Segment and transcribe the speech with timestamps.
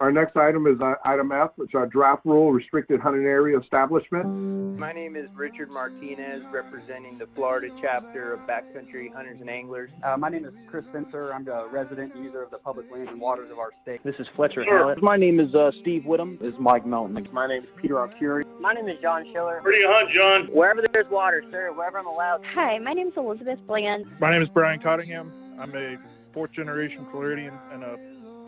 [0.00, 4.78] Our next item is uh, item F, which are draft rule restricted hunting area establishment.
[4.78, 9.90] My name is Richard Martinez, representing the Florida chapter of Backcountry Hunters and Anglers.
[10.02, 11.34] Uh, my name is Chris Spencer.
[11.34, 14.02] I'm the resident user of the public lands and waters of our state.
[14.02, 14.78] This is Fletcher Sure.
[14.78, 15.02] Hallett.
[15.02, 16.38] My name is uh, Steve Whittam.
[16.38, 17.28] This is Mike Melton.
[17.30, 18.46] My name is Peter Arcuri.
[18.58, 19.60] My name is John Schiller.
[19.60, 20.46] Where do you hunt, John?
[20.46, 22.46] Wherever there's water, sir, wherever I'm allowed.
[22.46, 24.06] Hi, my name is Elizabeth Bland.
[24.18, 25.30] My name is Brian Cottingham.
[25.58, 25.98] I'm a
[26.32, 27.98] fourth generation Floridian and a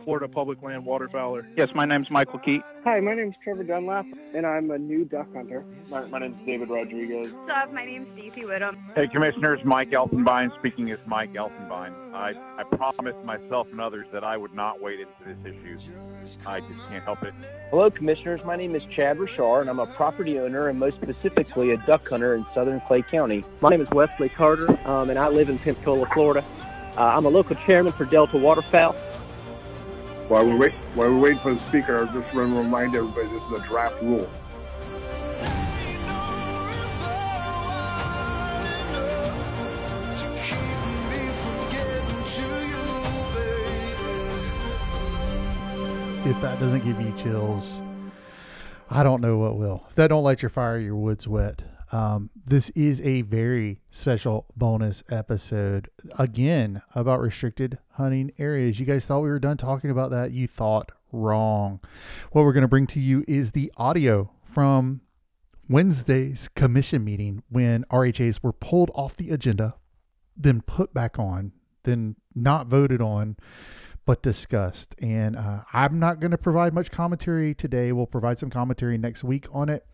[0.05, 1.47] Florida public land waterfowler.
[1.57, 2.63] Yes, my name's Michael Keat.
[2.85, 5.65] Hi, my name is Trevor Dunlap, and I'm a new duck hunter.
[5.91, 7.33] My, my name is David Rodriguez.
[7.33, 7.73] What's up?
[7.73, 8.77] My name's Stacey Whittam.
[8.95, 11.93] Hey, Commissioners, Mike Elfenbein speaking as Mike Elfenbein.
[12.13, 15.93] I, I promised myself and others that I would not wade into this issue.
[16.47, 17.35] I just can't help it.
[17.71, 18.45] Hello, Commissioners.
[18.45, 22.09] My name is Chad Rashar, and I'm a property owner and most specifically a duck
[22.09, 23.45] hunter in southern Clay County.
[23.61, 26.45] My name is Wesley Carter, um, and I live in Pensacola, Florida.
[26.97, 28.95] Uh, I'm a local chairman for Delta Waterfowl.
[30.33, 33.29] While we wait, while we wait for the speaker, I just want to remind everybody
[33.29, 34.31] this is a draft rule.
[46.25, 47.83] If that doesn't give you chills,
[48.89, 49.85] I don't know what will.
[49.91, 51.61] If that don't light your fire, your wood's wet.
[51.93, 58.81] Um, this is a very special bonus episode again about restricted hunting areas.
[58.81, 60.33] You guys thought we were done talking about that.
[60.33, 61.81] You thought wrong.
[62.33, 65.03] What we're going to bring to you is the audio from
[65.69, 69.75] Wednesday's commission meeting when RHAs were pulled off the agenda,
[70.35, 73.37] then put back on, then not voted on,
[74.07, 74.95] but discussed.
[74.99, 77.93] And uh, I'm not going to provide much commentary today.
[77.93, 79.87] We'll provide some commentary next week on it.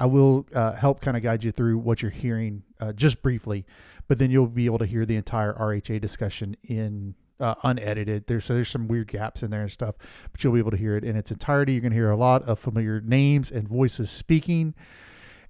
[0.00, 3.66] I will uh, help kind of guide you through what you're hearing uh, just briefly,
[4.08, 8.26] but then you'll be able to hear the entire RHA discussion in uh, unedited.
[8.26, 9.96] There's so there's some weird gaps in there and stuff,
[10.32, 11.74] but you'll be able to hear it in its entirety.
[11.74, 14.74] You're to hear a lot of familiar names and voices speaking,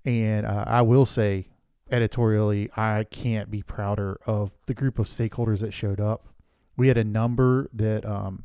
[0.04, 1.46] and uh, I will say
[1.88, 6.26] editorially, I can't be prouder of the group of stakeholders that showed up.
[6.76, 8.44] We had a number that um,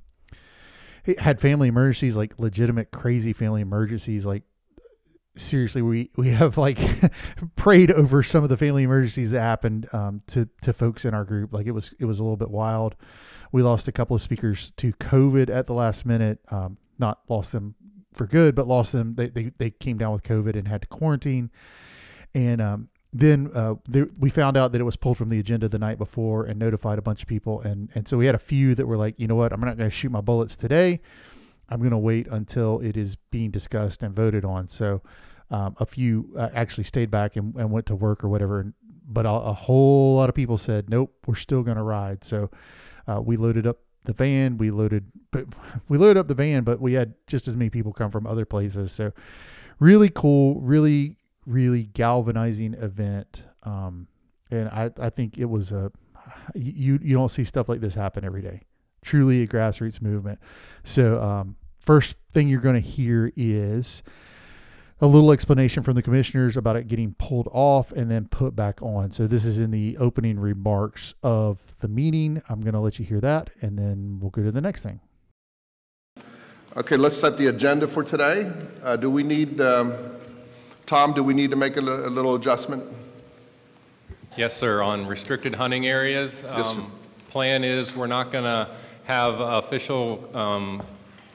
[1.17, 4.43] had family emergencies, like legitimate crazy family emergencies, like
[5.37, 6.79] seriously, we we have like
[7.55, 11.23] prayed over some of the family emergencies that happened um, to to folks in our
[11.23, 11.53] group.
[11.53, 12.95] Like it was it was a little bit wild.
[13.51, 16.39] We lost a couple of speakers to COVID at the last minute.
[16.49, 17.75] Um, not lost them
[18.13, 19.15] for good, but lost them.
[19.15, 21.51] They they they came down with COVID and had to quarantine.
[22.33, 23.75] And um, then uh,
[24.19, 26.99] we found out that it was pulled from the agenda the night before and notified
[26.99, 27.61] a bunch of people.
[27.61, 29.77] And and so we had a few that were like, you know what, I'm not
[29.77, 31.01] going to shoot my bullets today.
[31.69, 34.67] I'm going to wait until it is being discussed and voted on.
[34.67, 35.01] So
[35.51, 38.73] um, a few uh, actually stayed back and, and went to work or whatever.
[39.07, 42.23] But a, a whole lot of people said, nope, we're still going to ride.
[42.23, 42.49] So
[43.07, 44.57] uh, we loaded up the van.
[44.57, 45.45] We loaded, but
[45.89, 48.45] we loaded up the van, but we had just as many people come from other
[48.45, 48.91] places.
[48.91, 49.11] So
[49.79, 53.41] really cool, really, really galvanizing event.
[53.63, 54.07] Um,
[54.51, 55.91] and I, I think it was a,
[56.53, 58.61] you, you don't see stuff like this happen every day
[59.05, 60.39] truly a grassroots movement.
[60.83, 64.03] So, um, first thing you're going to hear is
[65.01, 68.81] a little explanation from the commissioners about it getting pulled off and then put back
[68.81, 69.11] on.
[69.11, 72.41] So, this is in the opening remarks of the meeting.
[72.49, 74.99] I'm going to let you hear that, and then we'll go to the next thing.
[76.77, 78.51] Okay, let's set the agenda for today.
[78.83, 79.93] Uh, do we need, um,
[80.85, 82.83] Tom, do we need to make a, little adjustment?
[84.35, 84.81] Yes, sir.
[84.81, 86.79] On restricted hunting areas, Yes, sir.
[86.79, 86.91] um,
[87.29, 88.69] plan is we're not going to
[89.05, 90.81] have official um,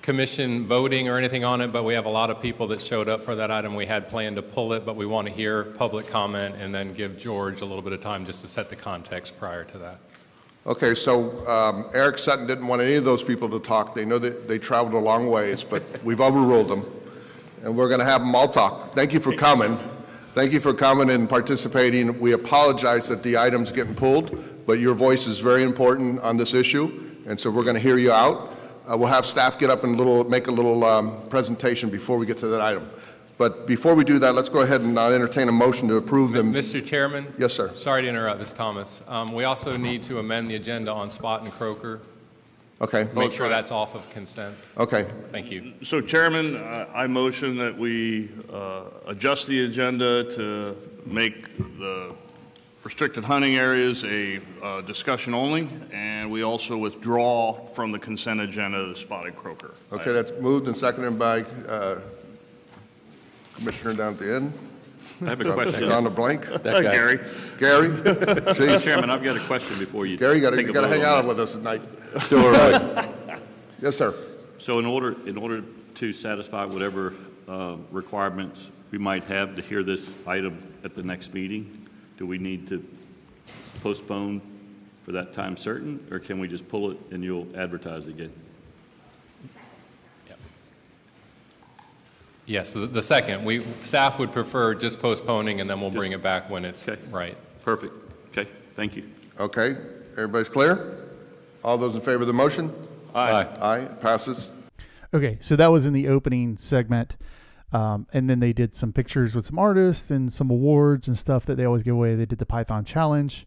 [0.03, 3.09] commission voting or anything on it, but we have a lot of people that showed
[3.09, 3.75] up for that item.
[3.75, 6.93] We had planned to pull it, but we want to hear public comment and then
[6.93, 9.99] give George a little bit of time just to set the context prior to that.
[10.67, 13.95] Okay, so um, Eric Sutton didn't want any of those people to talk.
[13.95, 16.85] They know that they traveled a long ways, but we've overruled them,
[17.63, 18.95] and we're going to have them all talk.
[18.95, 19.79] Thank you for coming.
[20.35, 22.19] Thank you for coming and participating.
[22.21, 26.53] We apologize that the item's getting pulled, but your voice is very important on this
[26.53, 28.53] issue, and so we're going to hear you out.
[28.91, 32.27] Uh, We'll have staff get up and little, make a little um, presentation before we
[32.27, 32.91] get to that item.
[33.39, 36.33] But before we do that, let's go ahead and uh, entertain a motion to approve
[36.33, 36.53] them.
[36.53, 36.85] Mr.
[36.85, 37.33] Chairman?
[37.39, 37.73] Yes, sir.
[37.73, 38.53] Sorry to interrupt, Ms.
[38.53, 39.03] Thomas.
[39.07, 42.01] Um, We also need to amend the agenda on Spot and Croaker.
[42.83, 44.55] Okay, Make sure that's off of consent.
[44.77, 45.07] okay.
[45.31, 45.75] Thank you.
[45.83, 50.75] So Chairman, uh, I motion that we uh, adjust the agenda to
[51.07, 52.13] make the
[52.91, 58.85] restricted hunting areas a uh, discussion only, and we also withdraw from the consent agenda
[58.85, 59.75] the spotted croaker.
[59.93, 62.01] Okay, that's moved and seconded by uh,
[63.55, 64.53] Commissioner down at the end.
[65.23, 65.89] I have a question.
[65.89, 66.51] Down the blank.
[66.51, 67.21] Uh, Gary.
[67.61, 67.89] Gary?
[67.91, 68.55] Mr.
[68.55, 68.83] Jeez.
[68.83, 70.17] Chairman, I've got a question before you.
[70.19, 71.29] Gary, you gotta, take you a gotta vote hang on out that.
[71.29, 71.83] with us at night.
[72.19, 73.09] Still early.
[73.81, 74.13] Yes, sir.
[74.59, 75.63] So in order, in order
[75.95, 77.15] to satisfy whatever
[77.49, 81.80] uh, requirements we might have to hear this item at the next meeting,
[82.21, 82.87] do we need to
[83.83, 84.43] postpone
[85.07, 88.31] for that time certain, or can we just pull it and you'll advertise again?
[92.45, 96.21] Yes, the, the second, we, staff would prefer just postponing, and then we'll bring it
[96.21, 97.01] back when it's Okay.
[97.09, 97.37] right.
[97.63, 97.95] Perfect.
[98.33, 99.09] Okay, thank you.
[99.39, 99.77] Okay,
[100.13, 100.99] everybody's clear?
[101.63, 102.75] All those in favor of the motion?
[103.15, 103.47] Aye.
[103.61, 104.51] Aye, passes.
[105.15, 107.15] Okay, so that was in the opening segment.
[107.73, 111.47] Um, and then they did some pictures with some artists and some awards and stuff
[111.47, 112.15] that they always give away.
[112.17, 113.47] They did the Python Challenge.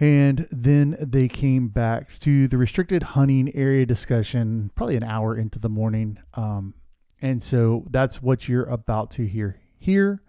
[0.00, 5.60] And then they came back to the restricted hunting area discussion, probably an hour into
[5.60, 6.18] the morning.
[6.34, 6.74] Um,
[7.20, 10.22] and so that's what you're about to hear here.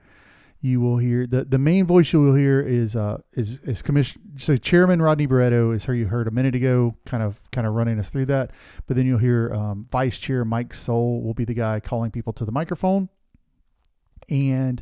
[0.65, 4.21] You will hear the, the main voice you will hear is uh is is commission
[4.37, 7.73] so Chairman Rodney Barreto is who you heard a minute ago, kind of kind of
[7.73, 8.51] running us through that.
[8.87, 12.31] But then you'll hear um, Vice Chair Mike Sole will be the guy calling people
[12.31, 13.09] to the microphone,
[14.29, 14.81] and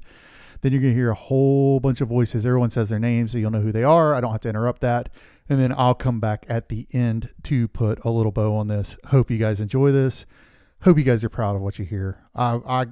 [0.61, 2.45] then you're gonna hear a whole bunch of voices.
[2.45, 4.13] Everyone says their names, so you'll know who they are.
[4.13, 5.09] I don't have to interrupt that,
[5.49, 8.97] and then I'll come back at the end to put a little bow on this.
[9.07, 10.27] Hope you guys enjoy this
[10.83, 12.23] hope you guys are proud of what you hear.
[12.35, 12.85] I, I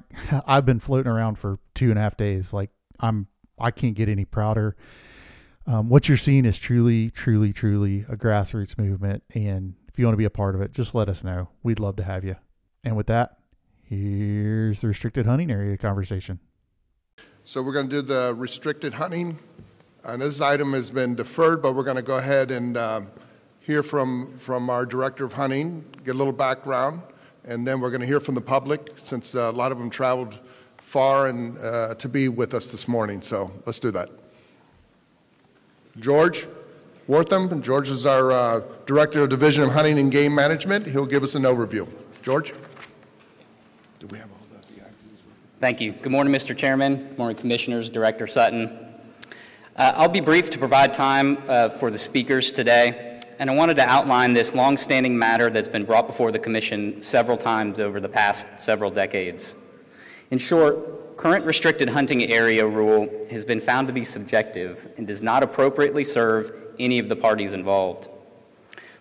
[0.48, 2.54] I've been floating around for two and a half days.
[2.54, 2.70] Like
[3.00, 3.28] I'm
[3.60, 4.76] I can't get any prouder.
[5.68, 9.24] Um, what you're seeing is truly, truly, truly a grassroots movement.
[9.36, 11.50] And if you want to be a part of it, just let us know.
[11.62, 12.38] We'd love to have you.
[12.84, 13.38] And with that,
[13.84, 16.40] here's the restricted hunting area conversation.
[17.44, 19.38] So we're going to do the restricted hunting.
[20.04, 23.08] And this item has been deferred, but we're going to go ahead and um,
[23.60, 27.02] hear from, from our director of hunting, get a little background,
[27.44, 29.90] and then we're going to hear from the public since uh, a lot of them
[29.90, 30.40] traveled
[30.90, 33.22] far and uh, to be with us this morning.
[33.22, 34.10] So let's do that.
[36.00, 36.48] George
[37.08, 37.62] Warthen.
[37.62, 40.88] George is our uh, director of Division of Hunting and Game Management.
[40.88, 41.88] He'll give us an overview.
[42.24, 42.56] George?
[44.00, 44.84] Do we have all the
[45.60, 45.92] Thank you.
[45.92, 46.58] Good morning, Mr.
[46.58, 46.96] Chairman.
[46.96, 48.76] Good morning, Commissioners, Director Sutton.
[49.76, 53.76] Uh, I'll be brief to provide time uh, for the speakers today, and I wanted
[53.76, 58.10] to outline this longstanding matter that's been brought before the Commission several times over the
[58.10, 59.54] past several decades.
[60.32, 65.24] In short, current restricted hunting area rule has been found to be subjective and does
[65.24, 68.08] not appropriately serve any of the parties involved.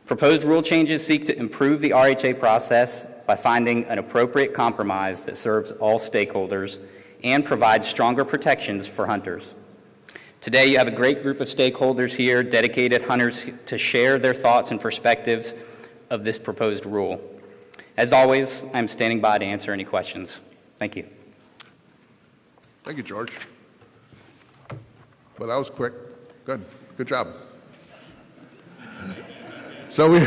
[0.07, 5.37] Proposed rule changes seek to improve the RHA process by finding an appropriate compromise that
[5.37, 6.79] serves all stakeholders
[7.23, 9.55] and provides stronger protections for hunters.
[10.41, 14.71] Today, you have a great group of stakeholders here, dedicated hunters, to share their thoughts
[14.71, 15.55] and perspectives
[16.09, 17.21] of this proposed rule.
[17.99, 20.41] As always, I'm standing by to answer any questions.
[20.79, 21.18] Thank you.
[22.89, 23.33] Thank you, George.
[25.39, 25.93] Well, that was quick.
[26.47, 26.65] Good.
[26.97, 27.29] Good job.
[29.89, 30.21] So we,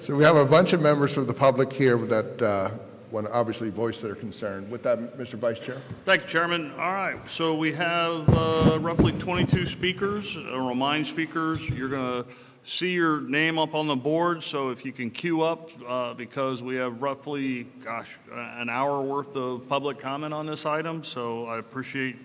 [0.00, 2.70] so we have a bunch of members from the public here that uh,
[3.12, 4.68] want to obviously voice their concern.
[4.70, 5.34] With that, Mr.
[5.34, 5.80] Vice Chair.
[6.04, 6.72] Thank you, Chairman.
[6.72, 10.36] All right, so we have uh, roughly 22 speakers.
[10.50, 12.30] I'll remind speakers, you're going to
[12.64, 16.62] see your name up on the board, so if you can queue up, uh, because
[16.62, 21.58] we have roughly, gosh, an hour worth of public comment on this item, so I
[21.58, 22.16] appreciate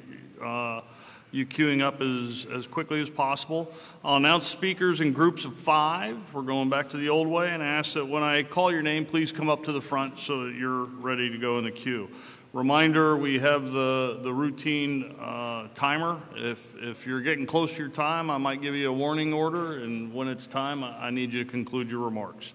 [0.41, 0.81] uh,
[1.31, 3.71] you queuing up as, as quickly as possible.
[4.03, 6.17] I'll announce speakers in groups of five.
[6.33, 9.05] We're going back to the old way and ask that when I call your name,
[9.05, 12.09] please come up to the front so that you're ready to go in the queue.
[12.51, 16.19] Reminder, we have the, the routine uh, timer.
[16.35, 19.83] If, if you're getting close to your time, I might give you a warning order,
[19.83, 22.53] and when it's time, I need you to conclude your remarks.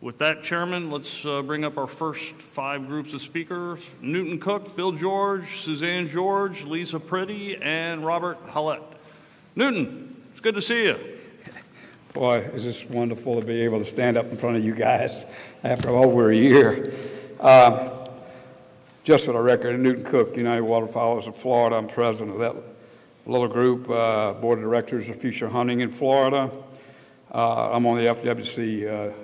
[0.00, 3.80] With that, Chairman, let's uh, bring up our first five groups of speakers.
[4.02, 8.82] Newton Cook, Bill George, Suzanne George, Lisa Pretty, and Robert Hallett.
[9.54, 10.98] Newton, it's good to see you.
[12.14, 15.24] Boy, it's just wonderful to be able to stand up in front of you guys
[15.62, 16.92] after over a year.
[17.38, 17.95] Uh,
[19.06, 21.76] just for the record, Newton Cook, United Waterfowlers of Florida.
[21.76, 22.56] I'm president of that
[23.24, 26.50] little group, uh, board of directors of Future Hunting in Florida.
[27.32, 29.14] Uh, I'm on the FWC uh,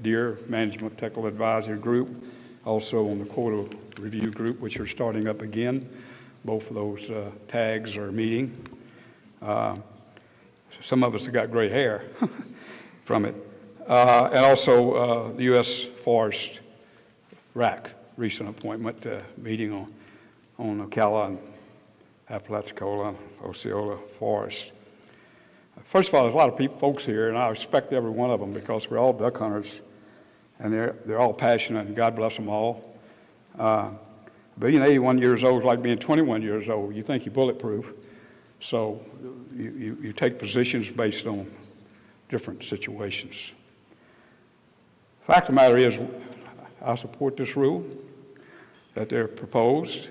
[0.00, 2.24] Deer Management Technical Advisory Group,
[2.64, 5.90] also on the Quota Review Group, which are starting up again.
[6.44, 8.56] Both of those uh, tags are meeting.
[9.42, 9.74] Uh,
[10.82, 12.04] some of us have got gray hair
[13.04, 13.34] from it.
[13.88, 15.82] Uh, and also the U.S.
[15.82, 16.60] Forest
[17.54, 19.92] RAC, recent appointment uh, meeting on,
[20.58, 21.38] on Ocala and
[22.30, 24.72] Apalachicola Osceola Forest.
[25.84, 28.30] First of all, there's a lot of people, folks here, and I respect every one
[28.30, 29.82] of them because we're all duck hunters,
[30.58, 32.98] and they're, they're all passionate, and God bless them all.
[33.58, 33.90] Uh,
[34.58, 36.94] being 81 years old is like being 21 years old.
[36.94, 37.92] You think you're bulletproof,
[38.58, 39.04] so
[39.54, 41.50] you, you, you take positions based on
[42.30, 43.52] different situations.
[45.26, 45.98] Fact of the matter is,
[46.82, 47.84] I support this rule
[48.96, 50.10] that they're proposed.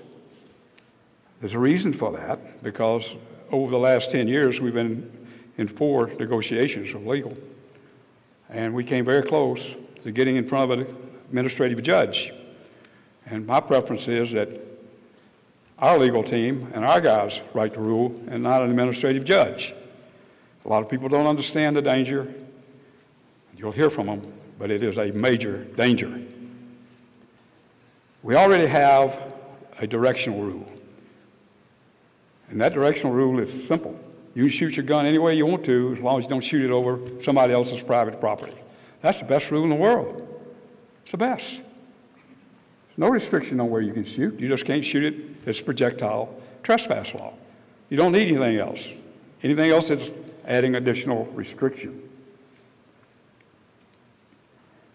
[1.40, 3.14] There's a reason for that, because
[3.50, 5.10] over the last 10 years, we've been
[5.58, 7.36] in four negotiations of legal.
[8.48, 9.74] And we came very close
[10.04, 12.32] to getting in front of an administrative judge.
[13.26, 14.48] And my preference is that
[15.80, 19.74] our legal team and our guys write the rule and not an administrative judge.
[20.64, 22.32] A lot of people don't understand the danger.
[23.56, 26.22] You'll hear from them, but it is a major danger.
[28.26, 29.22] We already have
[29.78, 30.66] a directional rule.
[32.50, 33.96] And that directional rule is simple.
[34.34, 36.40] You can shoot your gun any way you want to as long as you don't
[36.40, 38.56] shoot it over somebody else's private property.
[39.00, 40.26] That's the best rule in the world.
[41.02, 41.58] It's the best.
[41.58, 44.40] There's no restriction on where you can shoot.
[44.40, 45.48] You just can't shoot it.
[45.48, 47.32] It's projectile trespass law.
[47.90, 48.88] You don't need anything else.
[49.44, 50.10] Anything else is
[50.48, 52.02] adding additional restriction.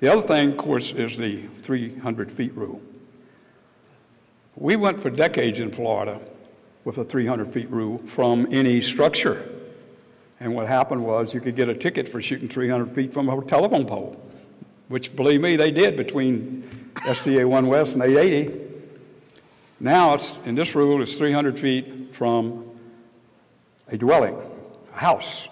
[0.01, 2.81] The other thing, of course, is the 300 feet rule.
[4.55, 6.19] We went for decades in Florida
[6.83, 9.47] with a 300 feet rule from any structure.
[10.39, 13.45] And what happened was you could get a ticket for shooting 300 feet from a
[13.45, 14.21] telephone pole,
[14.87, 18.59] which, believe me, they did between STA 1 West and 880.
[19.79, 22.65] Now, it's, in this rule, it's 300 feet from
[23.87, 24.35] a dwelling,
[24.93, 25.47] a house.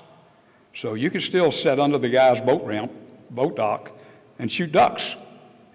[0.76, 2.92] So you can still sit under the guy's boat ramp,
[3.30, 3.92] boat dock,
[4.40, 5.16] and shoot ducks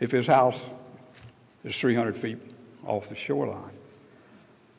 [0.01, 0.73] if his house
[1.65, 2.54] is 300 feet
[2.87, 3.71] off the shoreline.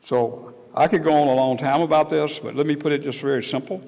[0.02, 3.02] So I could go on a long time about this, but let me put it
[3.02, 3.82] just very simple.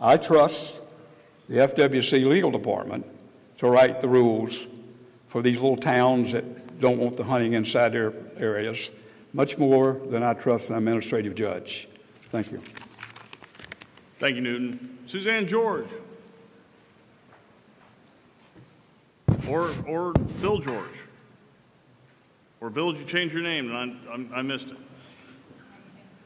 [0.00, 0.80] I trust
[1.48, 3.06] the FWC legal department
[3.58, 4.58] to write the rules
[5.28, 8.90] for these little towns that don't want the hunting inside their areas
[9.32, 11.88] much more than I trust an administrative judge.
[12.22, 12.62] Thank you.
[14.18, 14.98] Thank you, Newton.
[15.06, 15.86] Suzanne George.
[19.48, 20.86] Or, or Bill George.
[22.60, 24.76] Or Bill, did you change your name and I, I, I missed it?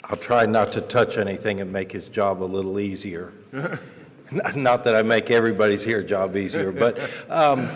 [0.05, 3.33] I'll try not to touch anything and make his job a little easier.
[4.57, 6.99] not that I make everybody's here job easier, but
[7.29, 7.69] um,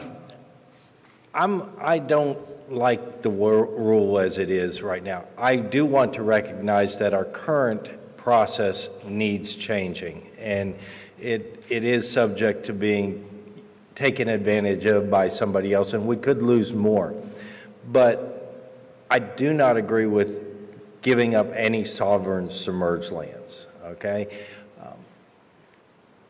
[1.34, 2.38] I'm, I don't
[2.70, 5.28] like the wor- rule as it is right now.
[5.38, 10.74] I do want to recognize that our current process needs changing, and
[11.20, 13.22] it, it is subject to being
[13.94, 17.14] taken advantage of by somebody else, and we could lose more.
[17.92, 18.35] But
[19.10, 20.42] I do not agree with
[21.02, 24.26] giving up any sovereign submerged lands, okay?
[24.82, 24.98] Um,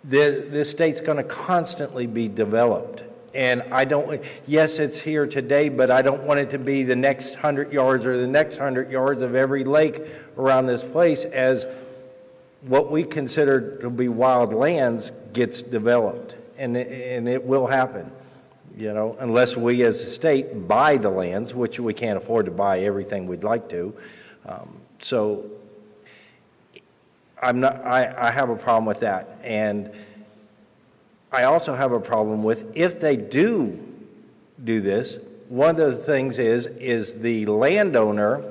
[0.04, 3.02] the, this state's going to constantly be developed.
[3.35, 6.97] And I don't, yes, it's here today, but I don't want it to be the
[6.97, 10.02] next 100 yards or the next 100 yards of every lake
[10.38, 11.66] around this place as
[12.62, 16.37] what we consider to be wild lands gets developed.
[16.59, 18.11] And, and it will happen,
[18.76, 22.52] you know, unless we as a state buy the lands, which we can't afford to
[22.52, 23.95] buy everything we'd like to.
[24.45, 25.47] Um, so
[27.40, 29.38] I'm not, I, I have a problem with that.
[29.42, 29.90] And
[31.33, 33.83] I also have a problem with if they do
[34.62, 35.18] do this,
[35.49, 38.45] one of the things is, is the landowner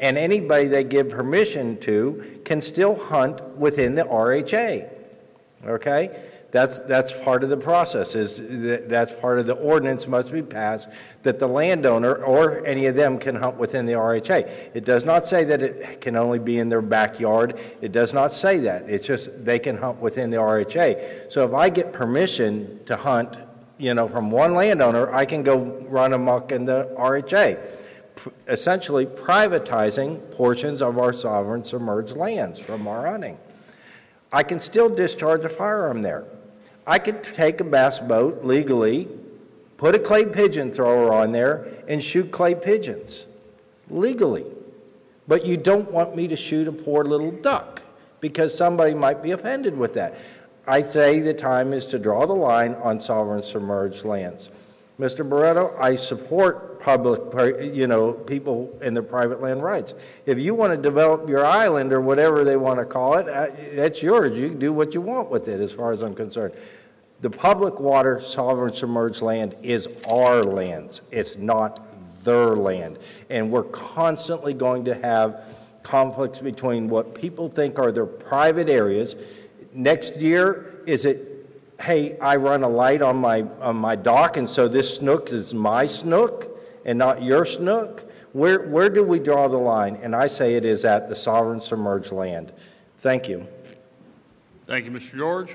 [0.00, 4.88] and anybody they give permission to can still hunt within the RHA.
[5.64, 6.20] Okay?
[6.50, 10.40] That's, that's part of the process, is that, that's part of the ordinance must be
[10.40, 10.88] passed
[11.22, 14.48] that the landowner or any of them can hunt within the RHA.
[14.72, 17.58] It does not say that it can only be in their backyard.
[17.82, 18.88] It does not say that.
[18.88, 21.30] It's just they can hunt within the RHA.
[21.30, 23.36] So if I get permission to hunt,
[23.76, 27.58] you know, from one landowner, I can go run amok in the RHA
[28.48, 33.38] essentially privatizing portions of our sovereign submerged lands from our hunting.
[34.32, 36.24] I can still discharge a firearm there.
[36.88, 39.08] I could take a bass boat legally,
[39.76, 43.26] put a clay pigeon thrower on there, and shoot clay pigeons
[43.90, 44.46] legally.
[45.28, 47.82] But you don't want me to shoot a poor little duck
[48.20, 50.14] because somebody might be offended with that.
[50.66, 54.48] I say the time is to draw the line on sovereign submerged lands.
[54.98, 55.28] Mr.
[55.28, 57.20] Barreto, I support public,
[57.74, 59.94] you know, people in their private land rights.
[60.26, 63.46] If you want to develop your island or whatever they want to call it, uh,
[63.74, 64.36] that's yours.
[64.36, 66.54] You can do what you want with it, as far as I'm concerned.
[67.20, 71.00] The public water sovereign submerged land is our lands.
[71.10, 71.80] It's not
[72.24, 72.98] their land.
[73.28, 75.42] And we're constantly going to have
[75.82, 79.16] conflicts between what people think are their private areas.
[79.72, 81.46] Next year, is it,
[81.80, 85.52] hey, I run a light on my, on my dock, and so this snook is
[85.54, 88.10] my snook and not your snook?
[88.32, 89.98] Where, where do we draw the line?
[90.02, 92.52] And I say it is at the sovereign submerged land.
[92.98, 93.46] Thank you.
[94.66, 95.16] Thank you, Mr.
[95.16, 95.54] George.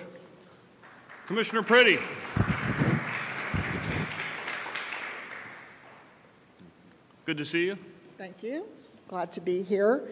[1.28, 2.00] Commissioner Pretty.
[7.26, 7.78] Good to see you.
[8.18, 8.66] Thank you.
[9.08, 10.04] Glad to be here.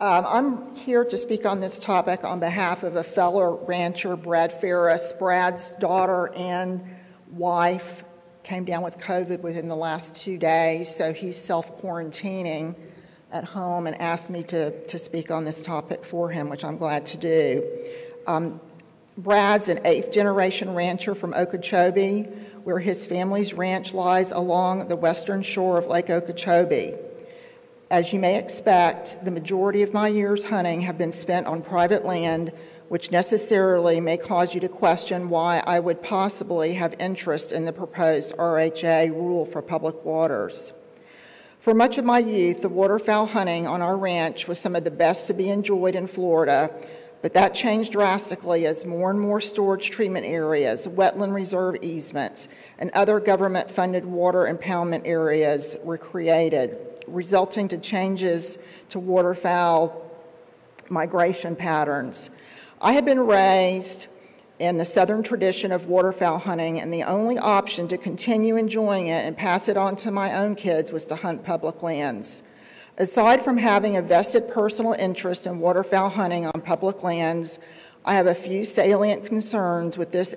[0.00, 4.52] Um, I'm here to speak on this topic on behalf of a fellow rancher, Brad
[4.52, 5.12] Ferris.
[5.12, 6.84] Brad's daughter and
[7.30, 8.02] wife
[8.42, 12.74] came down with COVID within the last two days, so he's self quarantining
[13.30, 16.76] at home and asked me to, to speak on this topic for him, which I'm
[16.76, 17.64] glad to do.
[18.26, 18.60] Um,
[19.18, 22.24] Brad's an eighth generation rancher from Okeechobee,
[22.64, 26.94] where his family's ranch lies along the western shore of Lake Okeechobee.
[27.90, 32.04] As you may expect, the majority of my years hunting have been spent on private
[32.04, 32.52] land,
[32.88, 37.72] which necessarily may cause you to question why I would possibly have interest in the
[37.72, 40.72] proposed RHA rule for public waters.
[41.60, 44.90] For much of my youth, the waterfowl hunting on our ranch was some of the
[44.90, 46.70] best to be enjoyed in Florida,
[47.22, 52.90] but that changed drastically as more and more storage treatment areas, wetland reserve easements, and
[52.92, 58.58] other government funded water impoundment areas were created, resulting to changes
[58.90, 60.02] to waterfowl
[60.90, 62.30] migration patterns.
[62.80, 64.08] I had been raised
[64.58, 69.24] in the southern tradition of waterfowl hunting, and the only option to continue enjoying it
[69.24, 72.42] and pass it on to my own kids was to hunt public lands.
[72.98, 77.58] Aside from having a vested personal interest in waterfowl hunting on public lands,
[78.06, 80.34] I have a few salient concerns with this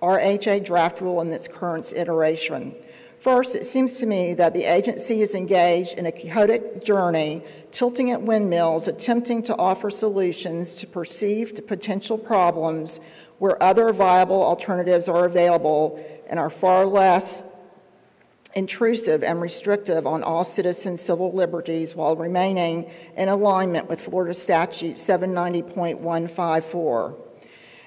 [0.00, 2.74] RHA draft rule in its current iteration.
[3.20, 8.10] First, it seems to me that the agency is engaged in a chaotic journey, tilting
[8.12, 12.98] at windmills, attempting to offer solutions to perceived potential problems
[13.38, 17.42] where other viable alternatives are available and are far less
[18.54, 24.96] intrusive and restrictive on all citizens' civil liberties while remaining in alignment with Florida Statute
[24.96, 27.14] 790.154.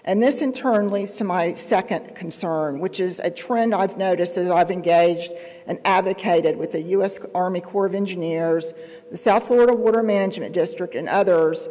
[0.07, 4.37] And this in turn leads to my second concern, which is a trend I've noticed
[4.37, 5.31] as I've engaged
[5.65, 7.19] and advocated with the U.S.
[7.33, 8.71] Army Corps of Engineers,
[9.09, 11.67] the South Florida Water Management District, and others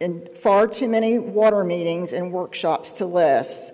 [0.00, 3.72] in far too many water meetings and workshops to list.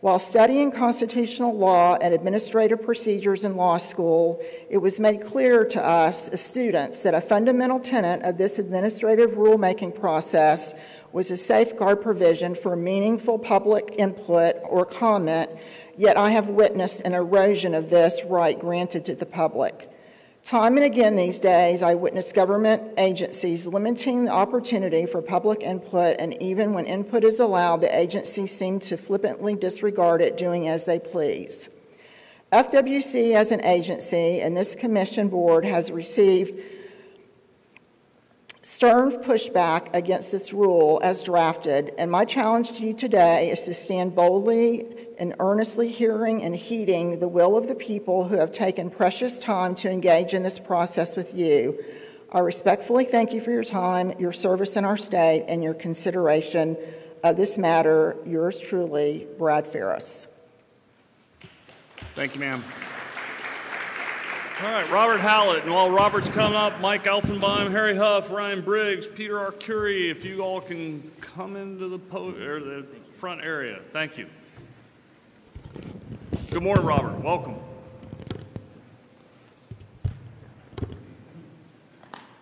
[0.00, 5.82] While studying constitutional law and administrative procedures in law school, it was made clear to
[5.82, 10.74] us as students that a fundamental tenet of this administrative rulemaking process
[11.12, 15.50] was a safeguard provision for meaningful public input or comment,
[15.96, 19.90] yet I have witnessed an erosion of this right granted to the public.
[20.46, 26.20] Time and again these days, I witness government agencies limiting the opportunity for public input,
[26.20, 30.84] and even when input is allowed, the agencies seem to flippantly disregard it, doing as
[30.84, 31.68] they please.
[32.52, 36.62] FWC, as an agency, and this commission board has received
[38.62, 43.74] stern pushback against this rule as drafted, and my challenge to you today is to
[43.74, 48.90] stand boldly and earnestly hearing and heeding the will of the people who have taken
[48.90, 51.82] precious time to engage in this process with you.
[52.32, 56.76] I respectfully thank you for your time, your service in our state, and your consideration
[57.22, 58.16] of this matter.
[58.26, 60.28] Yours truly, Brad Ferris.
[62.14, 62.62] Thank you, ma'am.
[64.62, 65.64] All right, Robert Hallett.
[65.64, 69.52] And while Robert's coming up, Mike Elfenbein, Harry Huff, Ryan Briggs, Peter R.
[69.52, 72.86] Arcuri, if you all can come into the, po- the
[73.18, 73.80] front area.
[73.92, 74.26] Thank you.
[76.50, 77.22] Good morning, Robert.
[77.22, 77.56] Welcome.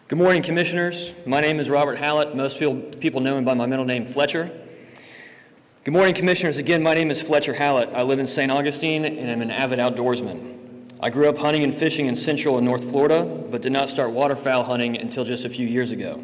[0.06, 1.12] Good morning, Commissioners.
[1.26, 2.36] My name is Robert Hallett.
[2.36, 4.50] Most people, know me by my middle name, Fletcher.
[5.82, 6.56] Good morning, Commissioners.
[6.58, 7.88] Again, my name is Fletcher Hallett.
[7.92, 8.52] I live in St.
[8.52, 10.88] Augustine and I'm an avid outdoorsman.
[11.00, 14.12] I grew up hunting and fishing in Central and North Florida, but did not start
[14.12, 16.22] waterfowl hunting until just a few years ago.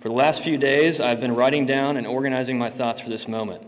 [0.00, 3.28] For the last few days, I've been writing down and organizing my thoughts for this
[3.28, 3.62] moment.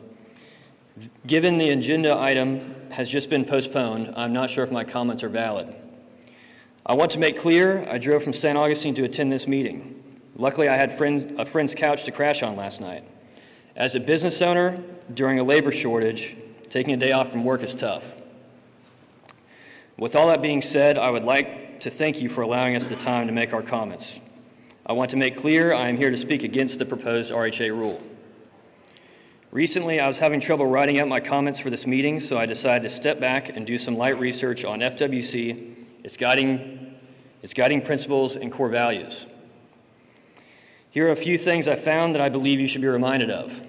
[1.27, 5.29] Given the agenda item has just been postponed, I'm not sure if my comments are
[5.29, 5.75] valid.
[6.87, 8.57] I want to make clear I drove from St.
[8.57, 10.03] Augustine to attend this meeting.
[10.37, 13.05] Luckily, I had friend, a friend's couch to crash on last night.
[13.75, 14.83] As a business owner,
[15.13, 16.37] during a labor shortage,
[16.71, 18.05] taking a day off from work is tough.
[19.99, 22.97] With all that being said, I would like to thank you for allowing us the
[22.97, 24.21] time to make our comments.
[24.87, 28.01] I want to make clear I am here to speak against the proposed RHA rule.
[29.53, 32.83] Recently, I was having trouble writing out my comments for this meeting, so I decided
[32.83, 36.95] to step back and do some light research on FWC, its guiding,
[37.43, 39.27] its guiding principles, and core values.
[40.91, 43.63] Here are a few things I found that I believe you should be reminded of.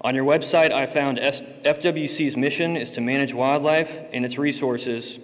[0.00, 5.18] On your website, I found FWC's mission is to manage wildlife and its resources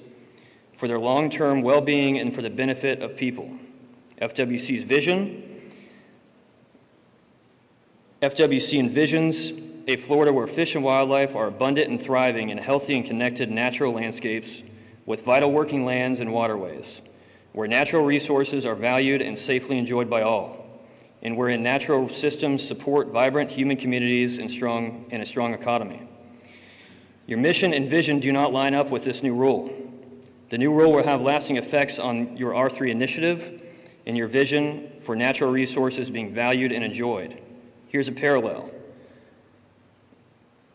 [0.77, 3.51] for their long term well being and for the benefit of people.
[4.21, 5.52] FWC's vision
[8.22, 13.04] FWC envisions a Florida where fish and wildlife are abundant and thriving in healthy and
[13.04, 14.62] connected natural landscapes
[15.04, 17.00] with vital working lands and waterways.
[17.52, 20.64] where natural resources are valued and safely enjoyed by all,
[21.22, 26.08] and wherein natural systems support vibrant human communities and, strong, and a strong economy.
[27.26, 29.70] Your mission and vision do not line up with this new rule.
[30.48, 33.62] The new rule will have lasting effects on your R3 initiative
[34.06, 37.40] and your vision for natural resources being valued and enjoyed.
[37.92, 38.70] Here's a parallel.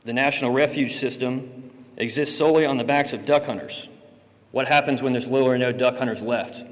[0.03, 3.89] The National Refuge System exists solely on the backs of duck hunters.
[4.51, 6.63] What happens when there's little or no duck hunters left?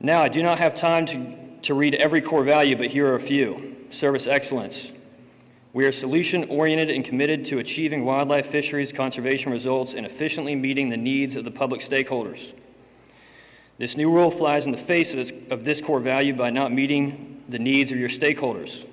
[0.00, 3.14] Now, I do not have time to, to read every core value, but here are
[3.14, 4.90] a few service excellence.
[5.74, 10.88] We are solution oriented and committed to achieving wildlife fisheries conservation results and efficiently meeting
[10.88, 12.54] the needs of the public stakeholders.
[13.76, 16.72] This new rule flies in the face of this, of this core value by not
[16.72, 18.84] meeting the needs of your stakeholders,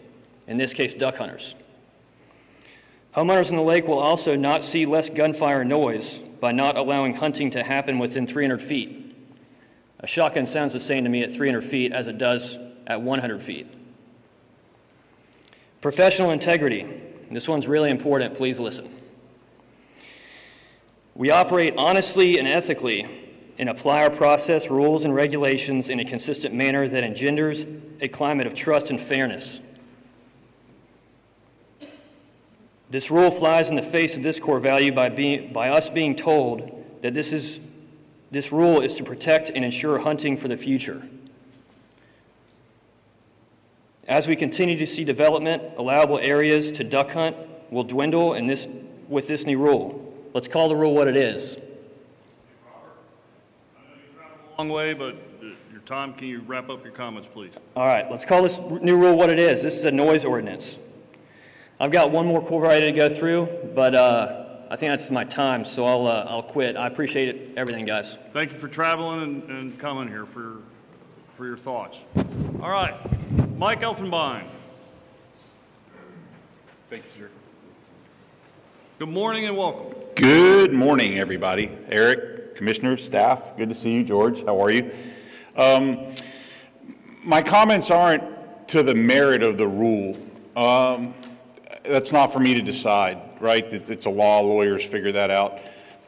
[0.48, 1.56] in this case, duck hunters.
[3.16, 7.50] Homeowners in the lake will also not see less gunfire noise by not allowing hunting
[7.52, 9.16] to happen within 300 feet.
[10.00, 13.42] A shotgun sounds the same to me at 300 feet as it does at 100
[13.42, 13.68] feet.
[15.82, 16.86] Professional integrity.
[17.32, 18.36] This one's really important.
[18.36, 18.94] Please listen.
[21.16, 23.29] We operate honestly and ethically
[23.60, 27.68] and apply our process, rules, and regulations in a consistent manner that engenders
[28.00, 29.60] a climate of trust and fairness.
[32.90, 36.16] This rule flies in the face of this core value by, being, by us being
[36.16, 37.60] told that this, is,
[38.32, 41.06] this rule is to protect and ensure hunting for the future.
[44.08, 47.36] As we continue to see development, allowable areas to duck hunt
[47.70, 48.68] will dwindle in this,
[49.10, 50.14] with this new rule.
[50.34, 51.58] Let's call the rule what it is.
[54.60, 57.54] Long way, but uh, your time, can you wrap up your comments, please?
[57.78, 59.64] All right, let's call this new rule what it is.
[59.64, 60.78] This is a noise ordinance.
[61.80, 65.24] I've got one more core value to go through, but uh, I think that's my
[65.24, 66.76] time, so I'll, uh, I'll quit.
[66.76, 68.18] I appreciate it, everything, guys.
[68.34, 70.58] Thank you for traveling and, and coming here for,
[71.38, 72.00] for your thoughts.
[72.62, 72.98] All right,
[73.58, 74.44] Mike Elfenbein.
[76.90, 77.30] Thank you, sir.
[78.98, 79.98] Good morning and welcome.
[80.16, 81.72] Good morning, everybody.
[81.90, 84.04] Eric, commissioners, staff, good to see you.
[84.04, 84.92] George, how are you?
[85.56, 86.14] Um,
[87.24, 90.18] my comments aren't to the merit of the rule.
[90.58, 91.14] Um,
[91.84, 93.64] that's not for me to decide, right?
[93.64, 95.62] It's a law, lawyers figure that out.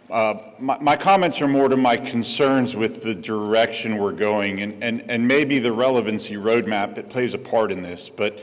[0.10, 4.84] Uh, my, my, comments are more to my concerns with the direction we're going and,
[4.84, 8.10] and, and maybe the relevancy roadmap that plays a part in this.
[8.10, 8.42] But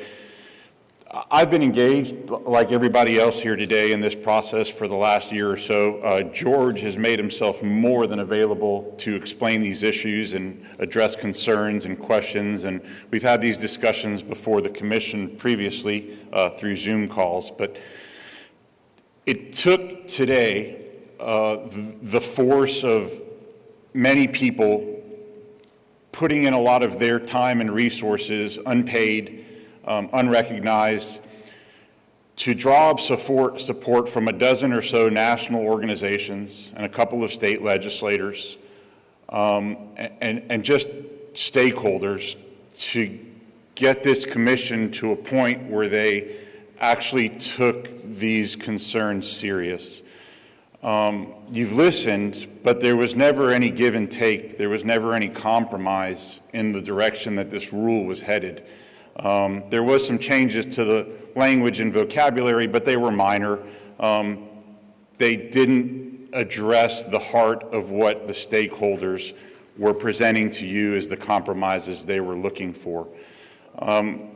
[1.10, 5.50] I've been engaged, like everybody else here today, in this process for the last year
[5.50, 6.00] or so.
[6.00, 11.86] Uh, George has made himself more than available to explain these issues and address concerns
[11.86, 12.64] and questions.
[12.64, 17.50] And we've had these discussions before the commission previously uh, through Zoom calls.
[17.50, 17.78] But
[19.24, 23.10] it took today uh, the, the force of
[23.94, 25.02] many people
[26.12, 29.46] putting in a lot of their time and resources unpaid
[29.88, 31.20] um, unrecognized,
[32.36, 37.24] to draw up support, support from a dozen or so national organizations and a couple
[37.24, 38.58] of state legislators
[39.30, 40.88] um, and, and just
[41.34, 42.36] stakeholders
[42.74, 43.18] to
[43.74, 46.36] get this commission to a point where they
[46.78, 50.02] actually took these concerns serious.
[50.82, 54.58] Um, you've listened, but there was never any give and take.
[54.58, 58.64] There was never any compromise in the direction that this rule was headed.
[59.18, 63.58] Um, there was some changes to the language and vocabulary, but they were minor.
[63.98, 64.48] Um,
[65.18, 69.34] they didn't address the heart of what the stakeholders
[69.76, 73.08] were presenting to you as the compromises they were looking for.
[73.78, 74.30] Um,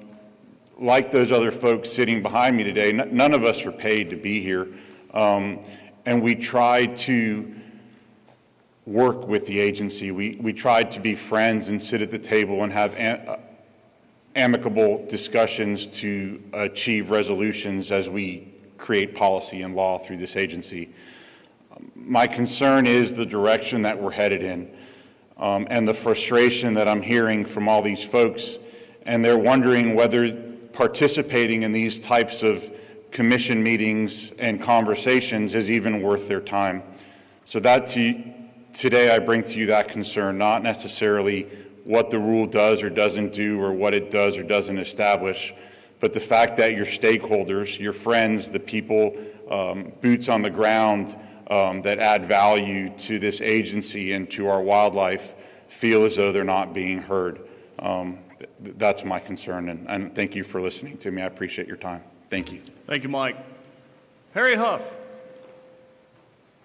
[0.79, 4.16] like those other folks sitting behind me today, n- none of us are paid to
[4.16, 4.68] be here.
[5.12, 5.61] Um,
[6.07, 7.55] and we tried to
[8.87, 10.11] work with the agency.
[10.11, 13.38] We, we tried to be friends and sit at the table and have an,
[14.35, 20.90] amicable discussions to achieve resolutions as we create policy and law through this agency.
[21.95, 24.71] My concern is the direction that we're headed in
[25.37, 28.59] um, and the frustration that I'm hearing from all these folks,
[29.05, 30.35] and they're wondering whether
[30.73, 32.71] participating in these types of
[33.11, 36.83] commission meetings and conversations is even worth their time.
[37.45, 38.23] So that to,
[38.73, 41.47] today I bring to you that concern, not necessarily
[41.85, 45.55] what the rule does or doesn't do or what it does or doesn't establish,
[46.01, 49.16] but the fact that your stakeholders, your friends, the people,
[49.51, 51.16] um, boots on the ground
[51.49, 55.35] um, that add value to this agency and to our wildlife
[55.68, 57.40] feel as though they're not being heard.
[57.79, 61.23] Um, th- that's my concern, and, and thank you for listening to me.
[61.23, 62.03] I appreciate your time.
[62.31, 62.62] Thank you.
[62.87, 63.37] Thank you, Mike.
[64.35, 64.83] Harry Huff.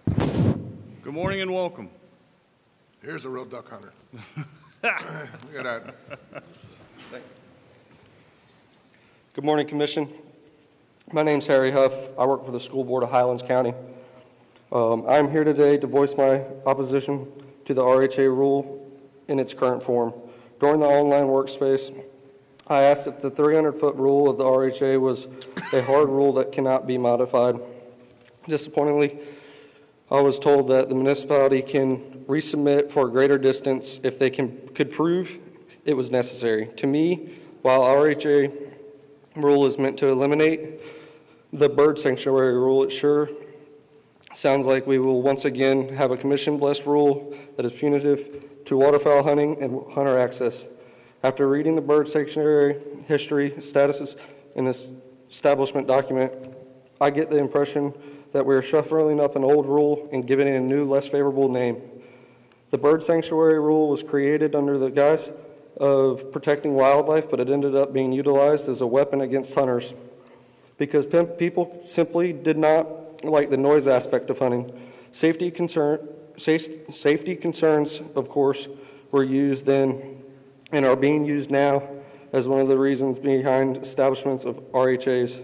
[0.08, 1.90] Good morning and welcome.
[3.02, 3.94] Here's a real duck hunter.
[4.84, 5.96] Look at that.
[9.34, 10.08] Good morning, Commission.
[11.12, 12.16] My name's Harry Huff.
[12.16, 13.74] I work for the School Board of Highlands County.
[14.72, 17.28] Um, I'm here today to voice my opposition
[17.66, 18.88] to the RHA rule
[19.28, 20.14] in its current form.
[20.60, 21.92] During the online workspace,
[22.68, 25.28] I asked if the 300-foot rule of the RHA was
[25.74, 27.60] a hard rule that cannot be modified.
[28.48, 29.18] Disappointingly,
[30.10, 34.70] I was told that the municipality can resubmit for a greater distance if they can,
[34.74, 35.38] could prove
[35.84, 36.68] it was necessary.
[36.78, 38.52] To me, while RHA
[39.36, 40.80] rule is meant to eliminate
[41.52, 43.30] the bird sanctuary rule, it sure
[44.34, 49.24] sounds like we will once again have a commission-blessed rule that is punitive to waterfowl
[49.24, 50.68] hunting and hunter access.
[51.24, 54.18] After reading the bird sanctuary history, statuses,
[54.56, 54.94] and this
[55.30, 56.32] establishment document,
[57.02, 57.94] I get the impression
[58.34, 61.50] that we are shuffling up an old rule and giving it a new, less favorable
[61.50, 61.82] name.
[62.70, 65.32] The bird sanctuary rule was created under the guise
[65.78, 69.94] of protecting wildlife, but it ended up being utilized as a weapon against hunters
[70.78, 71.06] because
[71.38, 74.72] people simply did not like the noise aspect of hunting.
[75.12, 78.68] Safety, concern, safety concerns, of course,
[79.12, 80.22] were used then
[80.72, 81.88] and are being used now
[82.34, 85.42] as one of the reasons behind establishments of RHAs.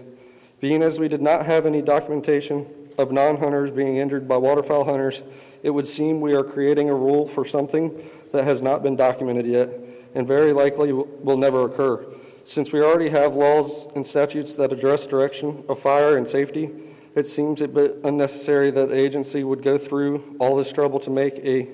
[0.60, 4.84] Being as we did not have any documentation of non hunters being injured by waterfowl
[4.84, 5.22] hunters,
[5.62, 9.46] it would seem we are creating a rule for something that has not been documented
[9.46, 9.70] yet
[10.14, 12.04] and very likely will never occur.
[12.44, 16.70] Since we already have laws and statutes that address direction of fire and safety,
[17.14, 21.10] it seems a bit unnecessary that the agency would go through all this trouble to
[21.10, 21.68] make a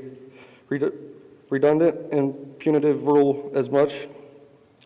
[1.48, 4.06] redundant and punitive rule as much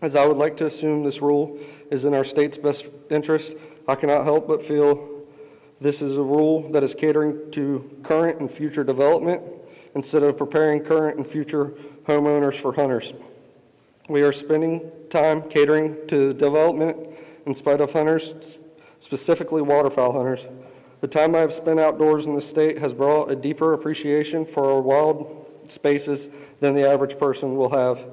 [0.01, 1.59] as I would like to assume this rule
[1.91, 3.53] is in our state's best interest.
[3.87, 5.09] I cannot help but feel
[5.81, 9.43] this is a rule that is catering to current and future development
[9.95, 13.13] instead of preparing current and future homeowners for hunters.
[14.09, 16.97] We are spending time catering to development
[17.47, 18.59] in spite of hunters,
[19.01, 20.47] specifically waterfowl hunters.
[21.01, 24.71] The time I have spent outdoors in the state has brought a deeper appreciation for
[24.71, 28.05] our wild spaces than the average person will have.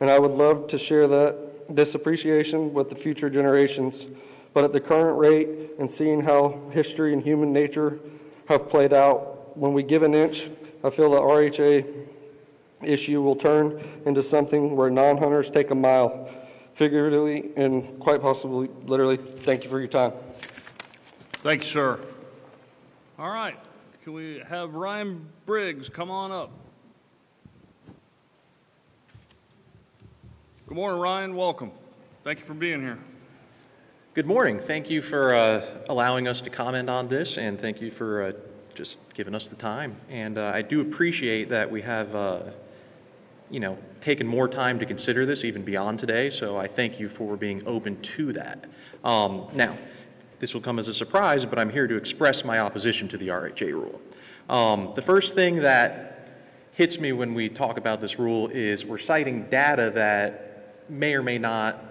[0.00, 1.36] And I would love to share that
[1.68, 4.06] this appreciation with the future generations.
[4.52, 8.00] But at the current rate and seeing how history and human nature
[8.48, 10.50] have played out, when we give an inch,
[10.82, 11.86] I feel the RHA
[12.82, 16.28] issue will turn into something where non hunters take a mile,
[16.74, 19.16] figuratively and quite possibly literally.
[19.16, 20.12] Thank you for your time.
[21.42, 22.00] Thank you, sir.
[23.18, 23.56] All right.
[24.02, 26.50] Can we have Ryan Briggs come on up?
[30.66, 31.34] Good morning, Ryan.
[31.34, 31.72] Welcome.
[32.24, 32.98] Thank you for being here.
[34.20, 34.58] Good morning.
[34.60, 38.32] Thank you for uh, allowing us to comment on this, and thank you for uh,
[38.74, 39.96] just giving us the time.
[40.10, 42.42] And uh, I do appreciate that we have, uh,
[43.50, 46.28] you know, taken more time to consider this even beyond today.
[46.28, 48.66] So I thank you for being open to that.
[49.04, 49.78] Um, now,
[50.38, 53.28] this will come as a surprise, but I'm here to express my opposition to the
[53.28, 54.02] RHA rule.
[54.50, 56.28] Um, the first thing that
[56.72, 61.22] hits me when we talk about this rule is we're citing data that may or
[61.22, 61.89] may not,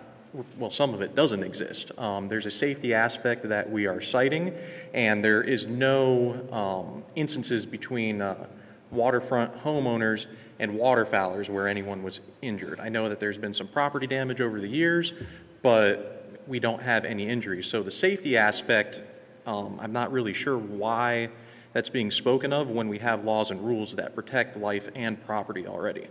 [0.58, 1.92] well, some of it doesn't exist.
[1.98, 4.54] Um, there's a safety aspect that we are citing,
[4.94, 8.48] and there is no um, instances between uh,
[8.92, 10.28] waterfront homeowners
[10.60, 12.80] and waterfowlers where anyone was injured.
[12.80, 15.14] I know that there's been some property damage over the years,
[15.62, 17.68] but we don't have any injuries.
[17.68, 19.02] So the safety aspect,
[19.48, 21.30] um, I'm not really sure why
[21.74, 25.68] that's being spoken of when we have laws and rules that protect life and property
[25.68, 26.08] already.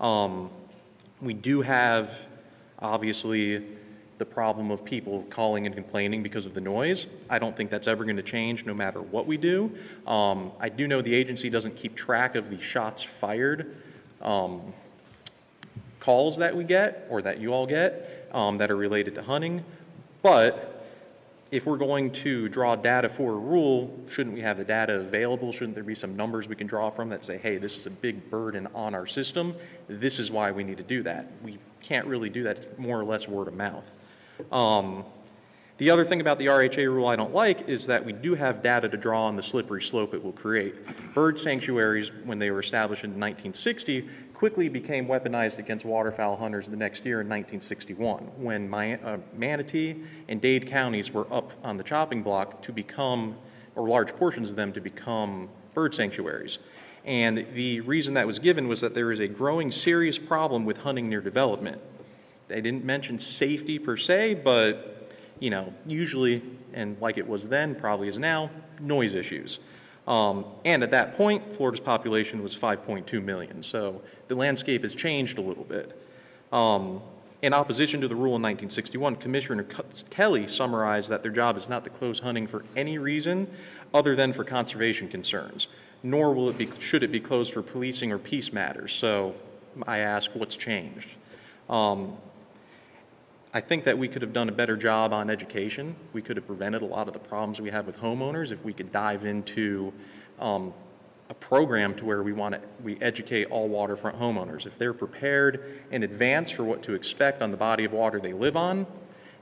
[0.00, 0.50] Um,
[1.20, 2.10] we do have
[2.80, 3.64] Obviously,
[4.18, 7.06] the problem of people calling and complaining because of the noise.
[7.30, 9.72] I don't think that's ever going to change no matter what we do.
[10.06, 13.76] Um, I do know the agency doesn't keep track of the shots fired
[14.20, 14.72] um,
[16.00, 19.64] calls that we get or that you all get um, that are related to hunting.
[20.22, 20.74] But
[21.50, 25.52] if we're going to draw data for a rule, shouldn't we have the data available?
[25.52, 27.90] Shouldn't there be some numbers we can draw from that say, hey, this is a
[27.90, 29.54] big burden on our system?
[29.86, 31.30] This is why we need to do that.
[31.42, 32.58] We can't really do that.
[32.58, 33.84] It's more or less word of mouth.
[34.52, 35.04] Um,
[35.78, 38.64] the other thing about the RHA rule I don't like is that we do have
[38.64, 40.74] data to draw on the slippery slope it will create.
[41.14, 46.76] Bird sanctuaries, when they were established in 1960, quickly became weaponized against waterfowl hunters the
[46.76, 49.96] next year in 1961 when uh, Manatee
[50.28, 53.36] and Dade counties were up on the chopping block to become,
[53.76, 56.58] or large portions of them to become bird sanctuaries.
[57.04, 60.78] And the reason that was given was that there is a growing serious problem with
[60.78, 61.80] hunting near development.
[62.48, 67.74] They didn't mention safety per se, but, you know, usually, and like it was then,
[67.74, 69.60] probably is now, noise issues.
[70.06, 73.62] Um, and at that point, Florida's population was 5.2 million.
[73.62, 76.00] So the landscape has changed a little bit.
[76.50, 77.02] Um,
[77.42, 79.64] in opposition to the rule in 1961, Commissioner
[80.10, 83.48] Kelly summarized that their job is not to close hunting for any reason
[83.94, 85.68] other than for conservation concerns,
[86.02, 88.92] nor will it be, should it be closed for policing or peace matters.
[88.92, 89.34] So
[89.86, 91.08] I ask, what's changed?
[91.68, 92.16] Um,
[93.52, 95.96] I think that we could have done a better job on education.
[96.12, 98.72] We could have prevented a lot of the problems we have with homeowners if we
[98.72, 99.92] could dive into
[100.38, 100.72] um,
[101.30, 104.66] a program to where we want to we educate all waterfront homeowners.
[104.66, 108.32] If they're prepared in advance for what to expect on the body of water they
[108.32, 108.86] live on,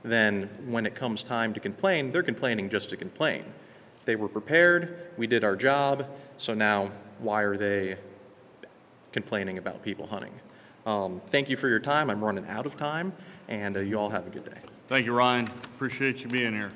[0.03, 3.43] then when it comes time to complain, they're complaining just to complain.
[4.07, 7.97] They were prepared, we did our job, so now why are they
[9.11, 10.31] complaining about people hunting?
[10.85, 12.09] Um, thank you for your time.
[12.09, 13.11] I'm running out of time,
[13.49, 14.61] and uh, you all have a good day.
[14.87, 15.49] Thank you, Ryan.
[15.75, 16.71] Appreciate you being here.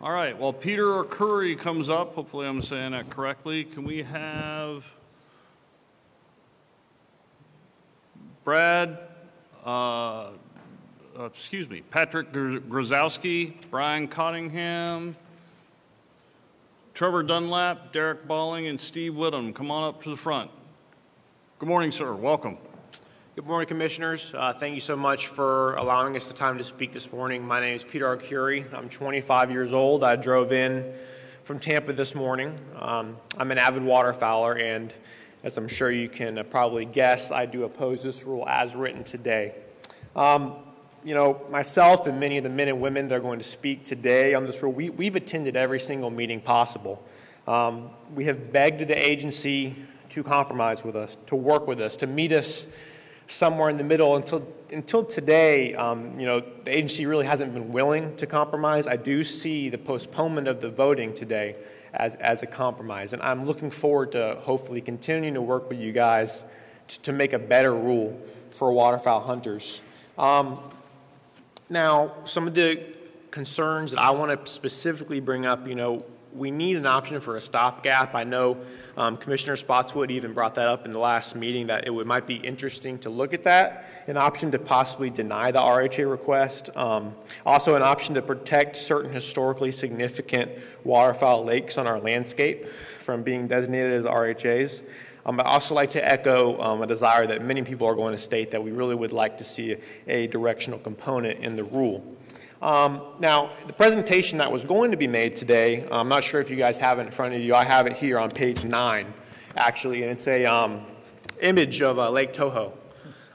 [0.00, 2.16] All right, well, Peter Curry comes up.
[2.16, 3.62] Hopefully, I'm saying that correctly.
[3.62, 4.84] Can we have
[8.42, 8.98] Brad,
[9.64, 9.68] uh,
[11.16, 15.14] uh, excuse me, Patrick Gr- Brian Cottingham,
[17.02, 19.52] Trevor Dunlap, Derek Balling, and Steve Whittam.
[19.52, 20.52] Come on up to the front.
[21.58, 22.14] Good morning, sir.
[22.14, 22.58] Welcome.
[23.34, 24.32] Good morning, Commissioners.
[24.32, 27.44] Uh, thank you so much for allowing us the time to speak this morning.
[27.44, 28.72] My name is Peter Arcuri.
[28.72, 30.04] I'm 25 years old.
[30.04, 30.94] I drove in
[31.42, 32.56] from Tampa this morning.
[32.78, 34.94] Um, I'm an avid waterfowler, and
[35.42, 39.02] as I'm sure you can uh, probably guess, I do oppose this rule as written
[39.02, 39.56] today.
[40.14, 40.54] Um,
[41.04, 43.84] you know, myself and many of the men and women that are going to speak
[43.84, 47.02] today on this rule, we, we've attended every single meeting possible.
[47.46, 49.74] Um, we have begged the agency
[50.10, 52.66] to compromise with us, to work with us, to meet us
[53.28, 55.74] somewhere in the middle until until today.
[55.74, 58.86] Um, you know, the agency really hasn't been willing to compromise.
[58.86, 61.56] I do see the postponement of the voting today
[61.94, 65.92] as as a compromise, and I'm looking forward to hopefully continuing to work with you
[65.92, 66.44] guys
[66.88, 69.80] to, to make a better rule for waterfowl hunters.
[70.16, 70.58] Um,
[71.72, 72.82] now, some of the
[73.30, 76.04] concerns that I want to specifically bring up, you know,
[76.34, 78.14] we need an option for a stopgap.
[78.14, 78.58] I know
[78.96, 82.26] um, Commissioner Spotswood even brought that up in the last meeting that it would, might
[82.26, 83.88] be interesting to look at that.
[84.06, 86.74] An option to possibly deny the RHA request.
[86.76, 90.52] Um, also, an option to protect certain historically significant
[90.84, 92.66] waterfowl lakes on our landscape
[93.00, 94.82] from being designated as RHAs.
[95.24, 98.20] Um, I'd also like to echo um, a desire that many people are going to
[98.20, 99.76] state that we really would like to see
[100.08, 102.04] a, directional component in the rule.
[102.60, 106.50] Um, now, the presentation that was going to be made today, I'm not sure if
[106.50, 107.54] you guys have it in front of you.
[107.54, 109.12] I have it here on page nine,
[109.56, 110.82] actually, and it's a um,
[111.40, 112.72] image of uh, Lake Toho,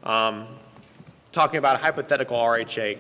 [0.04, 0.47] um,
[1.32, 2.97] talking about a hypothetical RHA.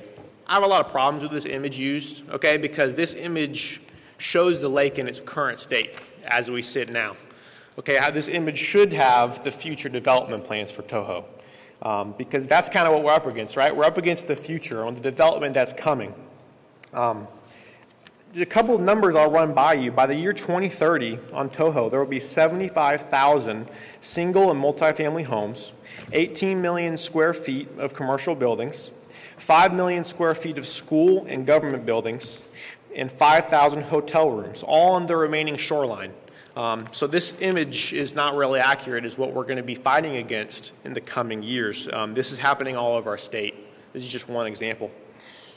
[0.47, 3.81] I have a lot of problems with this image used, okay, because this image
[4.17, 7.15] shows the lake in its current state as we sit now.
[7.79, 11.23] Okay, how this image should have the future development plans for Toho
[11.81, 13.75] um, because that's kind of what we're up against, right?
[13.75, 16.13] We're up against the future on the development that's coming.
[16.93, 17.27] Um,
[18.35, 19.91] a couple of numbers I'll run by you.
[19.91, 23.69] By the year 2030 on Toho, there will be 75,000
[24.01, 25.71] single and multifamily homes,
[26.13, 28.91] 18 million square feet of commercial buildings,
[29.37, 32.41] 5 million square feet of school and government buildings,
[32.95, 36.11] and 5,000 hotel rooms, all on the remaining shoreline.
[36.57, 40.15] Um, so this image is not really accurate is what we're going to be fighting
[40.15, 41.87] against in the coming years.
[41.93, 43.53] Um, this is happening all over our state.
[43.93, 44.89] This is just one example.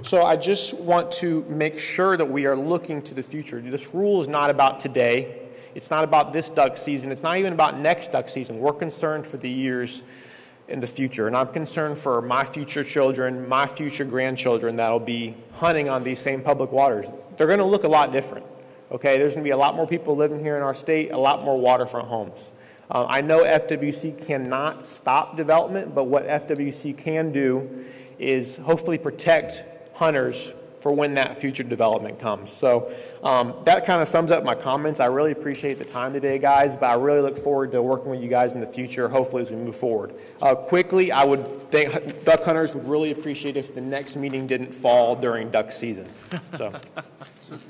[0.03, 3.63] So I just want to make sure that we are looking to the future.
[3.63, 5.49] This rule is not about today.
[5.75, 7.11] It's not about this duck season.
[7.11, 8.59] It's not even about next duck season.
[8.59, 10.03] We're concerned for the years
[10.69, 11.29] in the future.
[11.29, 16.19] And I'm concerned for my future children, my future grandchildren that'll be hunting on these
[16.19, 17.11] same public waters.
[17.39, 18.45] They're going to look a lot different.
[18.92, 21.18] Okay, there's going to be a lot more people living here in our state, a
[21.18, 22.50] lot more waterfront homes.
[22.90, 27.85] Uh, I know FWC cannot stop development, but what FWC can do
[28.18, 29.62] is hopefully protect
[29.96, 32.50] hunters for when that future development comes.
[32.53, 32.92] So
[33.23, 34.98] um, that kind of sums up my comments.
[34.98, 38.21] I really appreciate the time today, guys, but I really look forward to working with
[38.23, 40.15] you guys in the future, hopefully as we move forward.
[40.42, 44.75] Uh, quickly, I would think duck hunters would really appreciate if the next meeting didn't
[44.75, 46.06] fall during duck season.
[46.56, 46.71] So,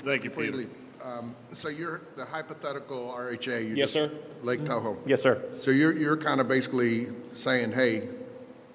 [0.03, 0.69] thank you, Before you Peter.
[1.03, 3.59] Leave, um, so you're the hypothetical RHA.
[3.67, 4.11] You Yes, just- sir.
[4.43, 4.97] Lake Toho.
[5.05, 5.41] Yes, sir.
[5.57, 8.09] So you're, you're kind of basically saying, hey,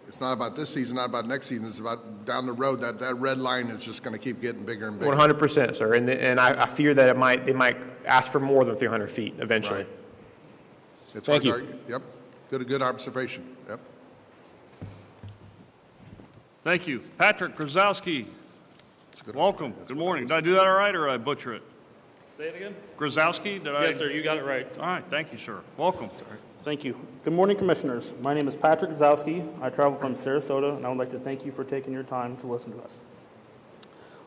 [0.08, 3.00] it's not about this season, not about next season, it's about down the road, that,
[3.00, 5.08] that red line is just going to keep getting bigger and bigger.
[5.08, 8.30] One hundred percent, sir, and, and I, I fear that it might, they might ask
[8.30, 9.80] for more than three hundred feet eventually.
[9.80, 9.88] Right.
[11.16, 11.72] It's Thank hard to you.
[11.72, 11.78] argue.
[11.88, 12.02] Yep,
[12.50, 13.80] good, good observation, yep.
[16.62, 17.00] Thank you.
[17.18, 18.26] Patrick Grozowski.
[19.34, 19.72] Welcome.
[19.86, 20.28] Good morning.
[20.28, 21.62] Did I do that all right or did I butcher it?
[22.36, 22.76] Say it again?
[22.98, 23.86] Grzowski, did I?
[23.86, 24.66] Yes, sir, you got it right.
[24.78, 25.60] All right, thank you, sir.
[25.78, 26.10] Welcome.
[26.64, 26.94] Thank you.
[27.24, 28.12] Good morning, Commissioners.
[28.22, 29.48] My name is Patrick Zowski.
[29.62, 32.36] I travel from Sarasota, and I would like to thank you for taking your time
[32.38, 32.98] to listen to us.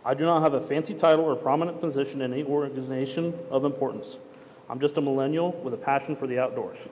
[0.03, 4.17] I do not have a fancy title or prominent position in any organization of importance.
[4.71, 6.89] I'm just a millennial with a passion for the outdoors.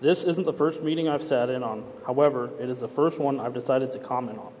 [0.00, 1.84] This isn't the first meeting I've sat in on.
[2.04, 4.52] However, it is the first one I've decided to comment on.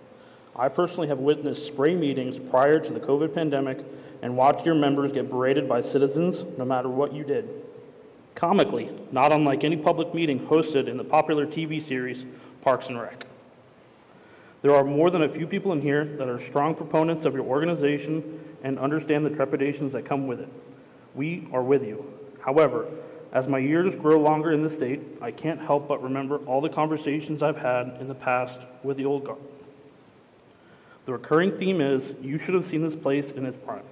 [0.54, 3.78] I personally have witnessed spray meetings prior to the COVID pandemic
[4.22, 7.48] and watched your members get berated by citizens no matter what you did.
[8.34, 12.24] Comically, not unlike any public meeting hosted in the popular TV series
[12.62, 13.26] Parks and Rec.
[14.62, 17.44] There are more than a few people in here that are strong proponents of your
[17.44, 20.48] organization and understand the trepidations that come with it.
[21.14, 22.04] We are with you.
[22.42, 22.86] However,
[23.32, 26.68] as my years grow longer in the state, I can't help but remember all the
[26.68, 29.38] conversations I've had in the past with the old guard.
[31.06, 33.84] The recurring theme is you should have seen this place in its prime,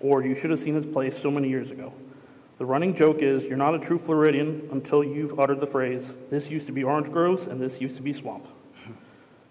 [0.00, 1.92] or you should have seen this place so many years ago.
[2.58, 6.50] The running joke is you're not a true Floridian until you've uttered the phrase, this
[6.50, 8.46] used to be orange groves and this used to be swamp.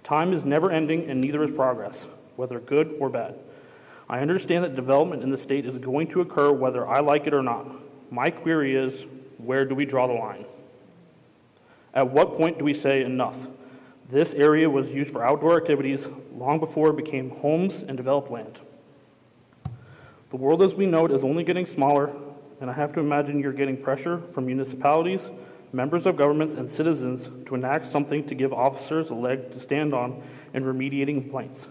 [0.03, 3.35] Time is never ending and neither is progress, whether good or bad.
[4.07, 7.33] I understand that development in the state is going to occur whether I like it
[7.33, 7.67] or not.
[8.11, 9.05] My query is
[9.37, 10.45] where do we draw the line?
[11.93, 13.47] At what point do we say enough?
[14.07, 18.59] This area was used for outdoor activities long before it became homes and developed land.
[20.29, 22.13] The world as we know it is only getting smaller,
[22.61, 25.31] and I have to imagine you're getting pressure from municipalities,
[25.73, 29.91] members of governments, and citizens to enact something to give officers a leg to stand
[29.91, 30.21] on
[30.53, 31.67] in remediating complaints.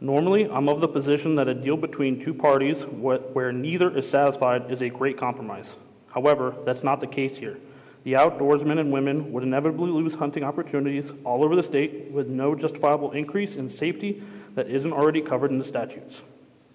[0.00, 4.70] Normally, I'm of the position that a deal between two parties where neither is satisfied
[4.70, 5.76] is a great compromise.
[6.10, 7.58] However, that's not the case here.
[8.04, 12.54] The outdoorsmen and women would inevitably lose hunting opportunities all over the state with no
[12.54, 14.22] justifiable increase in safety
[14.54, 16.22] that isn't already covered in the statutes.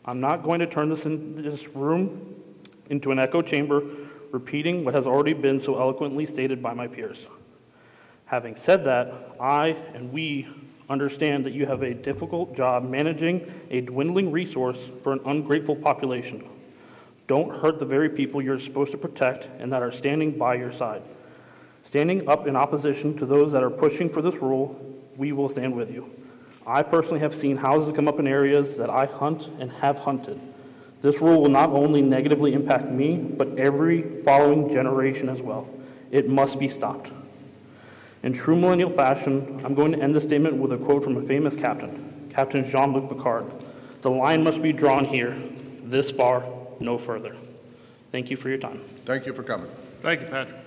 [0.05, 2.35] I'm not going to turn this, in, this room
[2.89, 3.83] into an echo chamber,
[4.31, 7.27] repeating what has already been so eloquently stated by my peers.
[8.25, 10.47] Having said that, I and we
[10.89, 16.43] understand that you have a difficult job managing a dwindling resource for an ungrateful population.
[17.27, 20.71] Don't hurt the very people you're supposed to protect and that are standing by your
[20.71, 21.03] side.
[21.83, 24.79] Standing up in opposition to those that are pushing for this rule,
[25.15, 26.09] we will stand with you.
[26.69, 30.39] I personally have seen houses come up in areas that I hunt and have hunted.
[31.01, 35.67] This rule will not only negatively impact me, but every following generation as well.
[36.11, 37.11] It must be stopped.
[38.21, 41.23] In true millennial fashion, I'm going to end this statement with a quote from a
[41.23, 43.51] famous captain, Captain Jean Luc Picard.
[44.01, 45.35] The line must be drawn here,
[45.81, 46.43] this far,
[46.79, 47.35] no further.
[48.11, 48.81] Thank you for your time.
[49.05, 49.71] Thank you for coming.
[50.01, 50.57] Thank you, Patrick.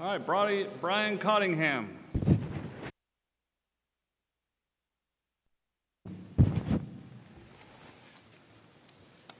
[0.00, 1.90] All right, Brody- Brian Cottingham.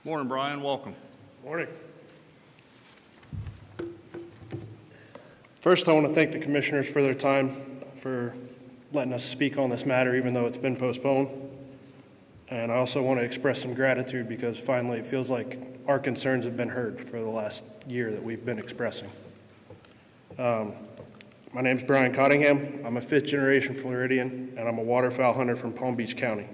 [0.07, 0.61] Morning, Brian.
[0.61, 0.95] Welcome.
[1.43, 1.67] Morning.
[5.59, 8.33] First, I want to thank the commissioners for their time, for
[8.93, 11.27] letting us speak on this matter, even though it's been postponed.
[12.47, 16.45] And I also want to express some gratitude because finally it feels like our concerns
[16.45, 19.09] have been heard for the last year that we've been expressing.
[20.39, 20.71] Um,
[21.51, 22.81] my is Brian Cottingham.
[22.85, 26.47] I'm a fifth generation Floridian, and I'm a waterfowl hunter from Palm Beach County.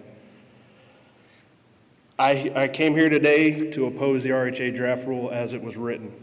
[2.20, 6.14] I, I came here today to oppose the RHA draft rule as it was written.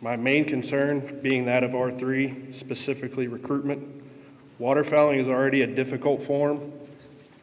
[0.00, 4.02] My main concern being that of R3, specifically recruitment.
[4.60, 6.72] Waterfowling is already a difficult form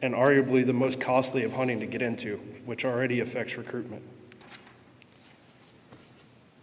[0.02, 2.36] and arguably the most costly of hunting to get into,
[2.66, 4.02] which already affects recruitment.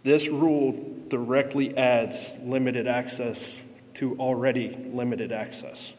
[0.04, 3.60] This rule directly adds limited access
[3.94, 5.94] to already limited access.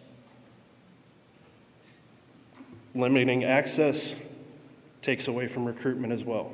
[2.93, 4.15] Limiting access
[5.05, 6.51] takes away from recruitment as well,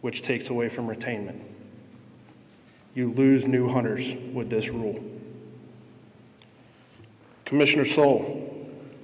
[0.00, 1.40] which takes away from retainment.
[2.92, 5.00] You lose new hunters with this rule.
[7.44, 8.48] Commissioner Sole,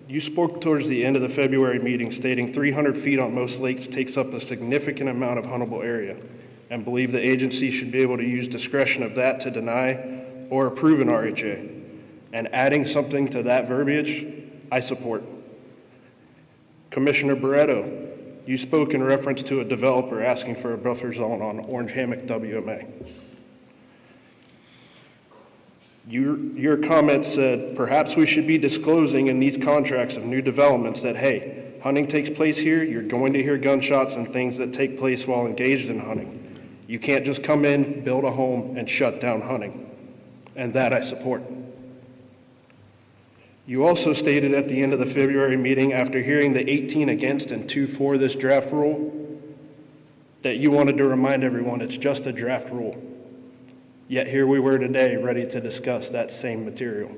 [0.09, 3.87] you spoke towards the end of the February meeting stating 300 feet on most lakes
[3.87, 6.17] takes up a significant amount of huntable area
[6.69, 10.67] and believe the agency should be able to use discretion of that to deny or
[10.67, 11.77] approve an RHA.
[12.33, 14.27] And adding something to that verbiage,
[14.73, 15.23] I support.
[16.91, 18.08] Commissioner Barreto,
[18.49, 22.21] you spoke in reference to a developer asking for a buffer zone on Orange Hammock
[22.21, 22.91] WMA.
[26.09, 31.03] Your, your comment said, perhaps we should be disclosing in these contracts of new developments
[31.03, 34.99] that, hey, hunting takes place here, you're going to hear gunshots and things that take
[34.99, 36.35] place while engaged in hunting.
[36.87, 39.95] You can't just come in, build a home, and shut down hunting.
[40.57, 41.43] And that I support.
[43.69, 47.51] You also stated at the end of the February meeting, after hearing the 18 against
[47.51, 49.15] and 2 for this draft rule,
[50.41, 52.97] that you wanted to remind everyone it's just a draft rule.
[54.09, 57.15] Yet here we were today, ready to discuss that same material.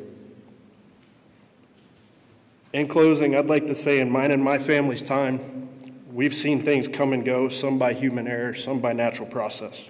[2.73, 5.69] In closing, I'd like to say in mine and my family's time,
[6.13, 9.89] we've seen things come and go, some by human error, some by natural process.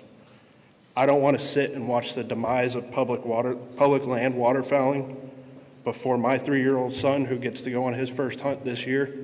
[0.94, 5.29] I don't want to sit and watch the demise of public water, public land waterfowling
[5.84, 9.14] before my three-year-old son, who gets to go on his first hunt this year,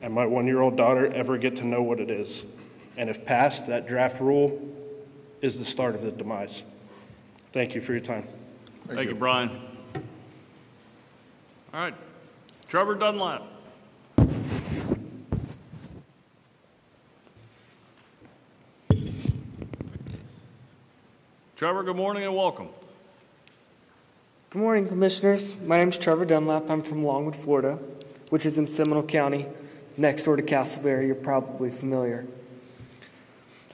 [0.00, 2.44] and my one-year-old daughter ever get to know what it is.
[2.96, 4.60] And if passed, that draft rule
[5.42, 6.62] is the start of the demise.
[7.52, 8.26] Thank you for your time.
[8.88, 9.50] Thank you, Brian.
[11.72, 11.94] All right,
[12.68, 13.42] Trevor Dunlap.
[21.56, 22.68] Trevor, good morning and welcome.
[24.50, 25.60] Good morning, Commissioners.
[25.60, 26.68] My name is Trevor Dunlap.
[26.68, 27.78] I'm from Longwood, Florida,
[28.30, 29.46] which is in Seminole County,
[29.96, 31.06] next door to Casselberry.
[31.06, 32.26] You're probably familiar.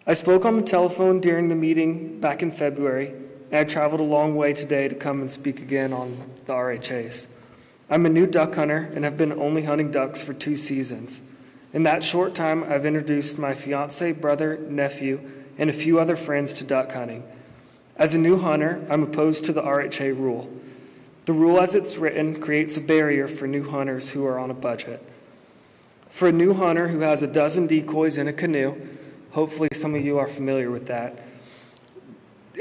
[0.06, 3.14] I spoke on the telephone during the meeting back in February,
[3.50, 7.26] and I traveled a long way today to come and speak again on the RHAs.
[7.88, 11.22] I'm a new duck hunter and have been only hunting ducks for two seasons.
[11.72, 15.22] In that short time, I've introduced my fiance, brother, nephew,
[15.56, 17.24] and a few other friends to duck hunting.
[17.96, 20.50] As a new hunter, I'm opposed to the RHA rule.
[21.26, 24.54] The rule as it's written creates a barrier for new hunters who are on a
[24.54, 25.02] budget.
[26.08, 28.76] For a new hunter who has a dozen decoys in a canoe,
[29.32, 31.18] hopefully some of you are familiar with that,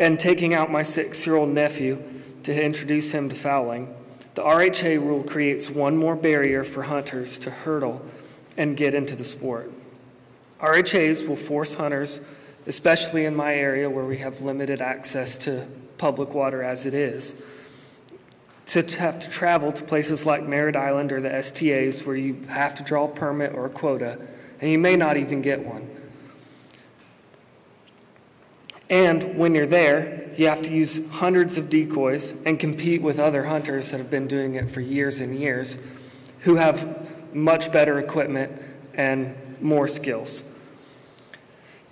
[0.02, 2.04] and taking out my six year old nephew
[2.42, 3.94] to introduce him to fowling,
[4.34, 8.04] the RHA rule creates one more barrier for hunters to hurdle
[8.58, 9.72] and get into the sport.
[10.60, 12.26] RHAs will force hunters,
[12.66, 15.68] especially in my area where we have limited access to
[16.00, 17.42] public water as it is,
[18.68, 22.76] to have to travel to places like Merritt Island or the STAs where you have
[22.76, 24.20] to draw a permit or a quota,
[24.60, 25.90] and you may not even get one.
[28.90, 33.46] And when you're there, you have to use hundreds of decoys and compete with other
[33.46, 35.82] hunters that have been doing it for years and years
[36.42, 38.62] who have much better equipment
[38.94, 40.44] and more skills.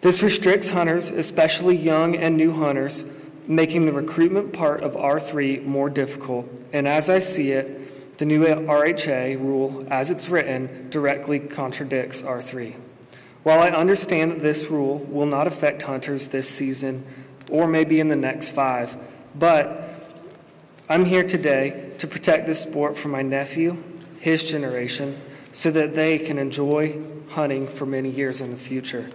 [0.01, 5.89] This restricts hunters, especially young and new hunters, making the recruitment part of R3 more
[5.89, 6.49] difficult.
[6.71, 12.75] And as I see it, the new RHA rule, as it's written, directly contradicts R3.
[13.43, 17.05] While I understand that this rule will not affect hunters this season
[17.51, 18.95] or maybe in the next five,
[19.35, 19.83] but
[20.87, 23.83] I'm here today to protect this sport for my nephew,
[24.19, 25.19] his generation,
[25.51, 29.09] so that they can enjoy hunting for many years in the future.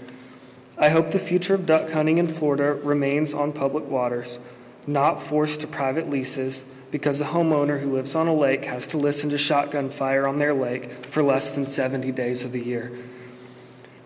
[0.80, 4.38] I hope the future of duck hunting in Florida remains on public waters,
[4.86, 8.96] not forced to private leases because a homeowner who lives on a lake has to
[8.96, 12.92] listen to shotgun fire on their lake for less than 70 days of the year.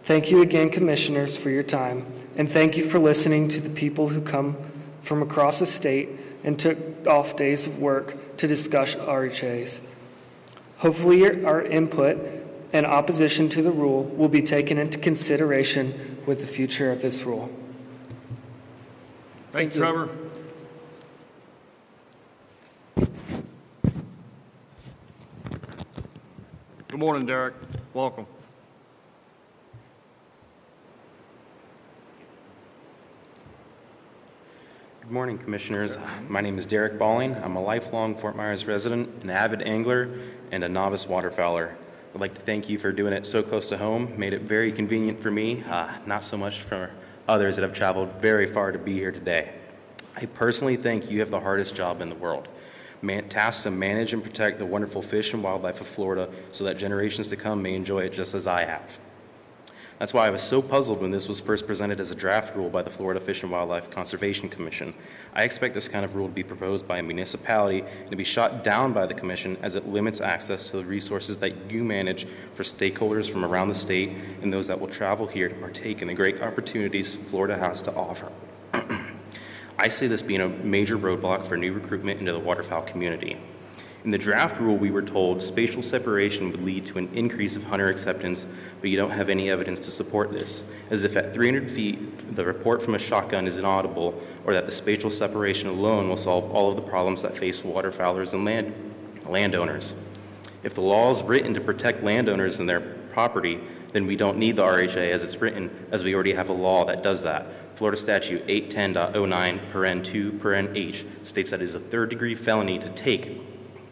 [0.03, 2.07] Thank you again, Commissioners, for your time,
[2.37, 4.57] and thank you for listening to the people who come
[5.03, 6.09] from across the state
[6.43, 9.87] and took off days of work to discuss RHAs.
[10.79, 12.19] Hopefully, our input
[12.73, 17.25] and opposition to the rule will be taken into consideration with the future of this
[17.25, 17.51] rule.
[19.51, 20.09] Thank you, Trevor.
[26.89, 27.55] Good morning, Derek.
[27.95, 28.27] Welcome.
[35.01, 35.99] Good morning, Commissioners.
[36.29, 37.35] My name is Derek Balling.
[37.35, 40.09] I'm a lifelong Fort Myers resident, an avid angler,
[40.51, 41.75] and a novice waterfowler.
[42.15, 44.13] I'd like to thank you for doing it so close to home.
[44.19, 46.91] Made it very convenient for me, uh, not so much for
[47.27, 49.55] others that have traveled very far to be here today.
[50.15, 52.49] I personally think you have the hardest job in the world.
[53.01, 57.29] Man, to manage and protect the wonderful fish and wildlife of Florida so that generations
[57.29, 58.99] to come may enjoy it just as I have.
[59.99, 62.69] That's why I was so puzzled when this was first presented as a draft rule
[62.69, 64.95] by the Florida Fish and Wildlife Conservation Commission.
[65.35, 68.25] I expect this kind of rule to be proposed by a municipality and to be
[68.25, 72.27] shot down by the Commission as it limits access to the resources that you manage
[72.55, 74.11] for stakeholders from around the state
[74.43, 77.95] and those that will travel here to partake in the great opportunities Florida has to
[77.95, 78.33] offer.
[79.79, 83.37] I see this being a major roadblock for new recruitment into the waterfowl community.
[84.05, 87.65] In the draft rule, we were told spatial separation would lead to an increase of
[87.65, 88.47] hunter acceptance,
[88.83, 92.45] but you don't have any evidence to support this, as if at 300 feet the
[92.45, 96.69] report from a shotgun is inaudible, or that the spatial separation alone will solve all
[96.69, 98.75] of the problems that face waterfowlers and land,
[99.25, 99.95] landowners.
[100.65, 103.61] If the law is written to protect landowners and their property,
[103.93, 106.85] then we don't need the RHA as it's written, as we already have a law
[106.87, 107.47] that does that.
[107.77, 112.81] Florida Statute 810.09 paren 2 paren H states that it is a third degree felony
[112.81, 113.41] to take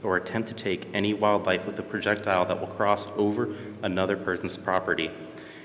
[0.03, 4.57] or attempt to take any wildlife with a projectile that will cross over another person's
[4.57, 5.11] property.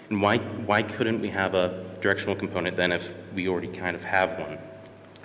[0.09, 4.03] And why, why couldn't we have a directional component then if we already kind of
[4.03, 4.59] have one?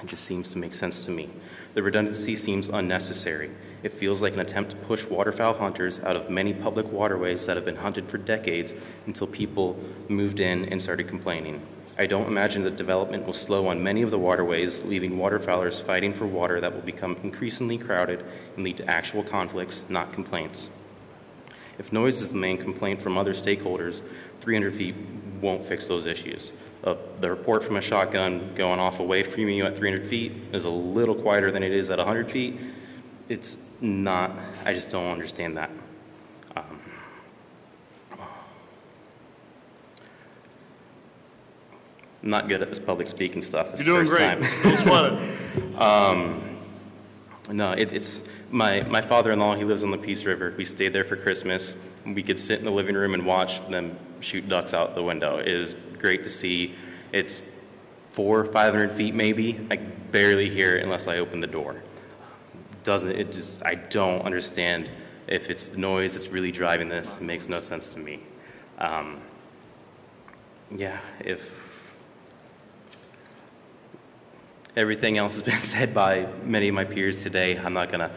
[0.03, 1.29] It just seems to make sense to me.
[1.75, 3.51] The redundancy seems unnecessary.
[3.83, 7.57] It feels like an attempt to push waterfowl hunters out of many public waterways that
[7.57, 8.75] have been hunted for decades
[9.07, 11.61] until people moved in and started complaining.
[12.01, 16.15] I don't imagine that development will slow on many of the waterways, leaving waterfowlers fighting
[16.15, 18.25] for water that will become increasingly crowded
[18.57, 20.71] and lead to actual conflicts, not complaints.
[21.79, 24.01] If noise is the main complaint from other stakeholders,
[24.41, 24.95] 300 feet
[25.43, 26.53] won't fix those issues.
[26.83, 30.65] Uh, the report from a shotgun going off away from you at 300 feet is
[30.65, 32.59] a little quieter than it is at 100 feet.
[33.29, 34.35] It's not,
[34.65, 35.71] I just don't understand that.
[36.57, 36.81] Um,
[42.23, 43.73] I'm not good at this public speaking stuff.
[43.73, 44.51] This You're doing the great.
[44.62, 45.39] first Don't time.
[45.57, 45.81] it.
[45.81, 46.59] um,
[47.51, 49.57] no, it, it's my, my father-in-law.
[49.57, 50.55] He lives on the Peace River.
[50.57, 51.77] We stayed there for Christmas.
[52.05, 55.39] We could sit in the living room and watch them shoot ducks out the window.
[55.39, 56.75] It is great to see.
[57.12, 57.57] It's
[58.11, 59.66] four, five hundred feet maybe.
[59.71, 61.83] I barely hear it unless I open the door.
[62.83, 63.64] Doesn't it just?
[63.64, 64.91] I don't understand
[65.27, 67.14] if it's the noise that's really driving this.
[67.16, 68.21] It makes no sense to me.
[68.79, 69.21] Um,
[70.71, 71.60] yeah, if
[74.77, 78.11] everything else has been said by many of my peers today, I'm not going to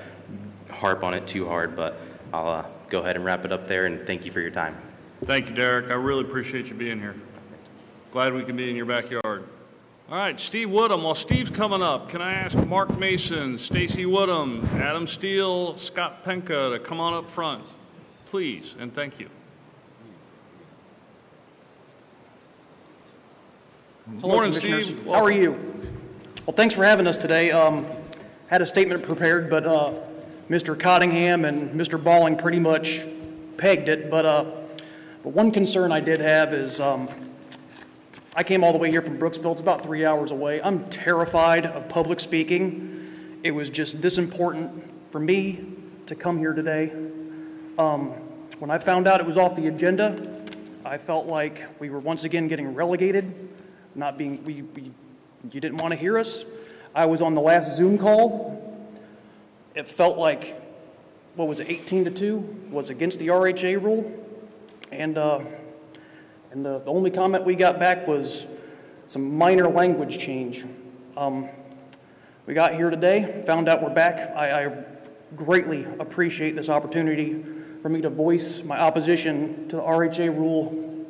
[0.73, 1.99] harp on it too hard, but
[2.33, 3.85] I'll uh, go ahead and wrap it up there.
[3.85, 4.77] And thank you for your time.
[5.25, 5.89] Thank you, Derek.
[5.89, 7.15] I really appreciate you being here.
[8.11, 9.47] Glad we can be in your backyard.
[10.09, 11.01] All right, Steve Woodham.
[11.03, 16.73] While Steve's coming up, can I ask Mark Mason, Stacy Woodham, Adam Steele, Scott Penka
[16.73, 17.63] to come on up front,
[18.25, 19.29] please, and thank you.
[24.19, 24.87] Hello, Morning, Commissioners.
[24.87, 25.05] Steve.
[25.05, 25.73] How are you?
[26.45, 27.51] Well, thanks for having us today.
[27.51, 27.85] Um,
[28.47, 29.93] had a statement prepared, but uh,
[30.49, 30.77] Mr.
[30.77, 32.03] Cottingham and Mr.
[32.03, 32.99] Balling pretty much
[33.55, 34.11] pegged it.
[34.11, 34.43] But, uh,
[35.23, 37.07] but one concern I did have is um,
[38.35, 39.53] I came all the way here from Brooksville.
[39.53, 40.61] It's about three hours away.
[40.61, 43.39] I'm terrified of public speaking.
[43.43, 44.83] It was just this important
[45.13, 45.63] for me
[46.07, 46.91] to come here today.
[47.77, 48.09] Um,
[48.59, 50.45] when I found out it was off the agenda,
[50.83, 53.33] I felt like we were once again getting relegated,
[53.95, 54.91] not being, we, we,
[55.51, 56.45] you didn't want to hear us.
[56.95, 58.87] I was on the last Zoom call.
[59.75, 60.61] It felt like,
[61.35, 62.37] what was it, 18 to 2
[62.69, 64.11] was against the RHA rule.
[64.91, 65.41] And, uh,
[66.51, 68.45] and the, the only comment we got back was
[69.07, 70.63] some minor language change.
[71.17, 71.49] Um,
[72.45, 74.35] we got here today, found out we're back.
[74.35, 74.83] I, I
[75.35, 77.43] greatly appreciate this opportunity
[77.81, 81.05] for me to voice my opposition to the RHA rule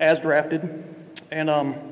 [0.00, 0.84] as drafted.
[1.30, 1.91] And um,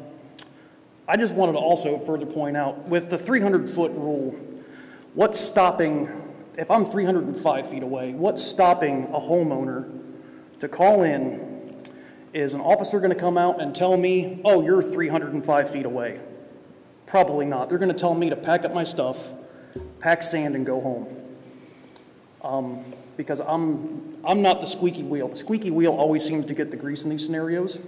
[1.08, 4.38] I just wanted to also further point out with the 300 foot rule,
[5.14, 6.08] what's stopping,
[6.56, 9.90] if I'm 305 feet away, what's stopping a homeowner
[10.60, 11.48] to call in?
[12.32, 16.20] Is an officer going to come out and tell me, oh, you're 305 feet away?
[17.06, 17.68] Probably not.
[17.68, 19.18] They're going to tell me to pack up my stuff,
[19.98, 21.16] pack sand, and go home.
[22.42, 22.84] Um,
[23.16, 25.28] because I'm, I'm not the squeaky wheel.
[25.28, 27.80] The squeaky wheel always seems to get the grease in these scenarios.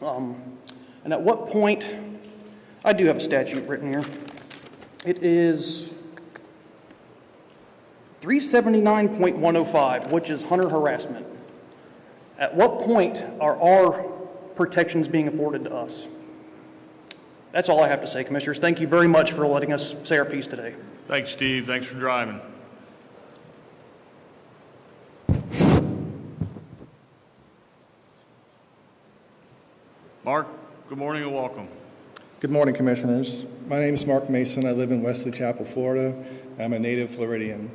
[0.00, 0.58] Um,
[1.04, 1.84] and at what point,
[2.84, 4.04] I do have a statute written here.
[5.04, 5.94] It is
[8.20, 11.26] 379.105, which is hunter harassment.
[12.38, 14.04] At what point are our
[14.54, 16.08] protections being afforded to us?
[17.50, 18.58] That's all I have to say, Commissioners.
[18.58, 20.74] Thank you very much for letting us say our piece today.
[21.08, 21.66] Thanks, Steve.
[21.66, 22.40] Thanks for driving.
[30.24, 30.46] Mark,
[30.88, 31.68] good morning and welcome.
[32.40, 33.44] Good morning, Commissioners.
[33.66, 34.64] My name is Mark Mason.
[34.64, 36.14] I live in Wesley Chapel, Florida.
[36.56, 37.68] I'm a native Floridian.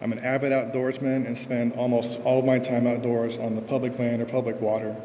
[0.00, 3.98] I'm an avid outdoorsman and spend almost all of my time outdoors on the public
[3.98, 4.96] land or public water.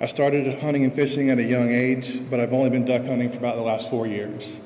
[0.00, 3.30] I started hunting and fishing at a young age, but I've only been duck hunting
[3.30, 4.58] for about the last four years.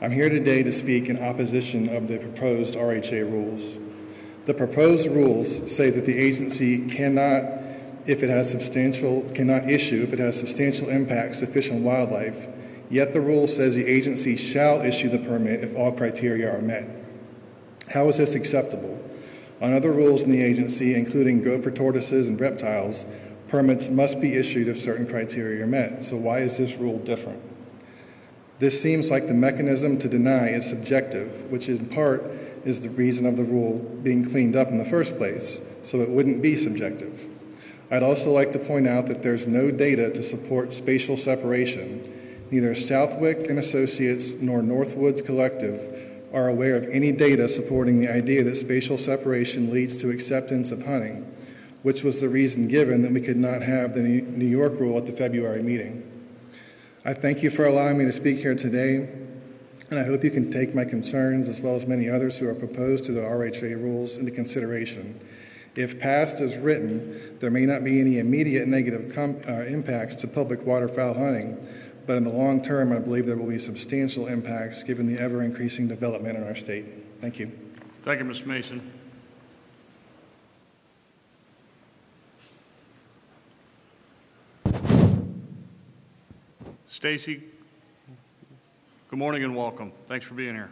[0.00, 3.76] I'm here today to speak in opposition of the proposed RHA rules.
[4.46, 7.42] The proposed rules say that the agency cannot,
[8.06, 12.46] if it has substantial, cannot issue if it has substantial impacts to fish and wildlife,
[12.90, 16.88] yet the rule says the agency shall issue the permit if all criteria are met.
[17.92, 19.00] How is this acceptable?
[19.60, 23.06] On other rules in the agency, including gopher tortoises and reptiles,
[23.48, 26.02] permits must be issued if certain criteria are met.
[26.02, 27.40] So why is this rule different?
[28.58, 32.22] This seems like the mechanism to deny is subjective, which in part
[32.64, 36.08] is the reason of the rule being cleaned up in the first place, so it
[36.08, 37.28] wouldn't be subjective.
[37.90, 42.13] I'd also like to point out that there's no data to support spatial separation.
[42.50, 48.42] Neither Southwick and Associates nor Northwoods Collective are aware of any data supporting the idea
[48.44, 51.32] that spatial separation leads to acceptance of hunting,
[51.82, 55.06] which was the reason given that we could not have the New York rule at
[55.06, 56.02] the February meeting.
[57.04, 59.08] I thank you for allowing me to speak here today,
[59.90, 62.54] and I hope you can take my concerns, as well as many others who are
[62.54, 65.20] proposed to the RHA rules, into consideration.
[65.76, 70.28] If passed as written, there may not be any immediate negative com- uh, impacts to
[70.28, 71.58] public waterfowl hunting,
[72.06, 75.42] but in the long term, I believe there will be substantial impacts given the ever
[75.42, 76.86] increasing development in our state.
[77.20, 77.50] Thank you.
[78.02, 78.44] Thank you, Ms.
[78.44, 78.92] Mason.
[86.88, 87.42] Stacy,
[89.10, 89.92] good morning and welcome.
[90.06, 90.70] Thanks for being here.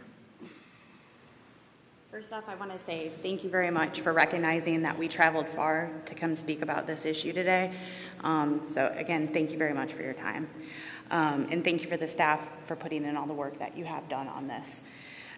[2.09, 5.47] First off, I want to say thank you very much for recognizing that we traveled
[5.47, 7.73] far to come speak about this issue today.
[8.23, 10.47] Um, so again, thank you very much for your time.
[11.11, 13.85] Um, and thank you for the staff for putting in all the work that you
[13.85, 14.81] have done on this.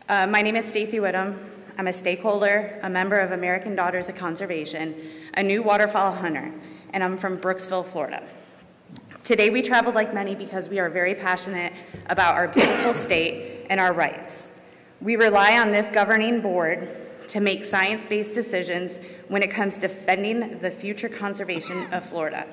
[0.08, 1.38] Uh, my name is Stacy Whittem.
[1.78, 4.96] I'm a stakeholder, a member of American Daughters of Conservation,
[5.34, 6.54] a new waterfowl hunter,
[6.94, 8.24] and I'm from Brooksville, Florida.
[9.24, 11.74] Today we traveled like many because we are very passionate
[12.08, 14.50] about our beautiful state and our rights.
[15.02, 16.88] We rely on this governing board
[17.30, 22.46] to make science based decisions when it comes to defending the future conservation of Florida.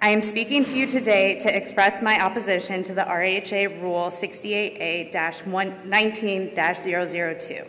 [0.00, 5.84] I am speaking to you today to express my opposition to the RHA Rule 68A
[5.84, 7.64] 19 002.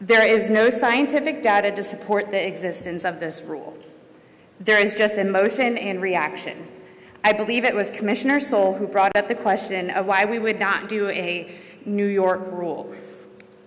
[0.00, 3.78] There is no scientific data to support the existence of this rule.
[4.58, 6.66] There is just emotion and reaction.
[7.22, 10.58] I believe it was Commissioner Sole who brought up the question of why we would
[10.58, 12.92] not do a New York rule.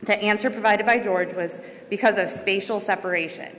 [0.04, 3.56] The answer provided by George was because of spatial separation.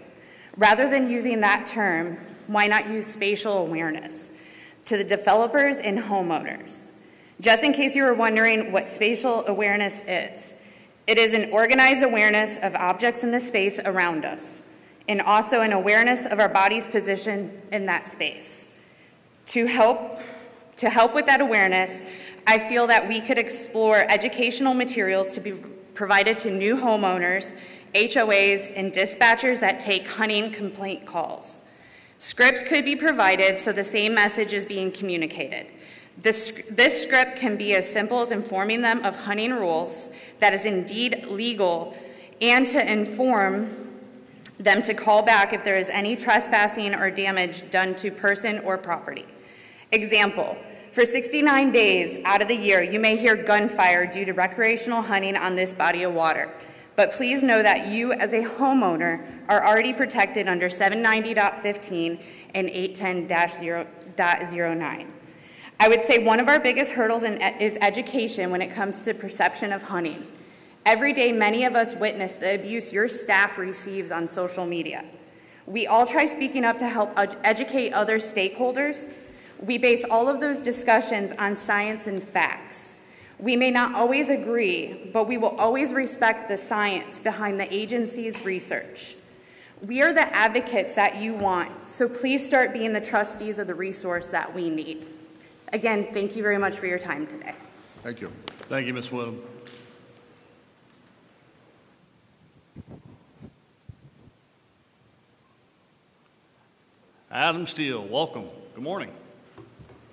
[0.58, 4.32] Rather than using that term, why not use spatial awareness
[4.86, 6.86] to the developers and homeowners?
[7.40, 10.54] Just in case you were wondering what spatial awareness is,
[11.06, 14.62] it is an organized awareness of objects in the space around us,
[15.08, 18.68] and also an awareness of our body's position in that space.
[19.46, 20.20] To help,
[20.76, 22.02] to help with that awareness,
[22.46, 25.52] I feel that we could explore educational materials to be
[25.94, 27.52] provided to new homeowners,
[27.94, 31.61] HOAs, and dispatchers that take hunting complaint calls.
[32.22, 35.66] Scripts could be provided so the same message is being communicated.
[36.16, 40.08] This, this script can be as simple as informing them of hunting rules
[40.38, 41.96] that is indeed legal
[42.40, 43.98] and to inform
[44.60, 48.78] them to call back if there is any trespassing or damage done to person or
[48.78, 49.26] property.
[49.90, 50.56] Example,
[50.92, 55.36] for 69 days out of the year, you may hear gunfire due to recreational hunting
[55.36, 56.54] on this body of water.
[56.94, 62.22] But please know that you, as a homeowner, are already protected under 790.15
[62.54, 65.06] and 810-0.09.
[65.80, 69.14] I would say one of our biggest hurdles in, is education when it comes to
[69.14, 70.26] perception of hunting.
[70.84, 75.04] Every day, many of us witness the abuse your staff receives on social media.
[75.66, 79.14] We all try speaking up to help educate other stakeholders.
[79.60, 82.96] We base all of those discussions on science and facts.
[83.42, 88.44] We may not always agree, but we will always respect the science behind the agency's
[88.44, 89.16] research.
[89.84, 93.74] We are the advocates that you want, so please start being the trustees of the
[93.74, 95.08] resource that we need.
[95.72, 97.56] Again, thank you very much for your time today.
[98.04, 98.30] Thank you.
[98.68, 99.08] Thank you, Ms.
[99.08, 99.40] Whittam.
[107.28, 108.46] Adam Steele, welcome.
[108.76, 109.10] Good morning.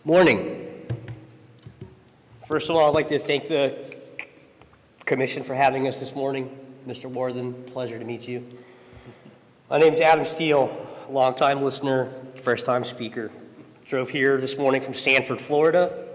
[0.04, 0.69] Morning.
[2.50, 3.96] First of all, I'd like to thank the
[5.06, 6.50] commission for having us this morning.
[6.88, 7.08] Mr.
[7.08, 8.44] Warthen, pleasure to meet you.
[9.70, 10.76] My name is Adam Steele,
[11.12, 13.30] longtime listener, first time speaker.
[13.86, 16.08] Drove here this morning from Sanford, Florida.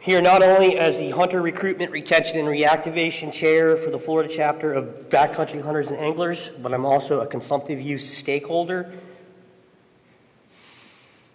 [0.00, 4.72] Here not only as the Hunter Recruitment, Retention, and Reactivation Chair for the Florida chapter
[4.72, 8.90] of Backcountry Hunters and Anglers, but I'm also a consumptive use stakeholder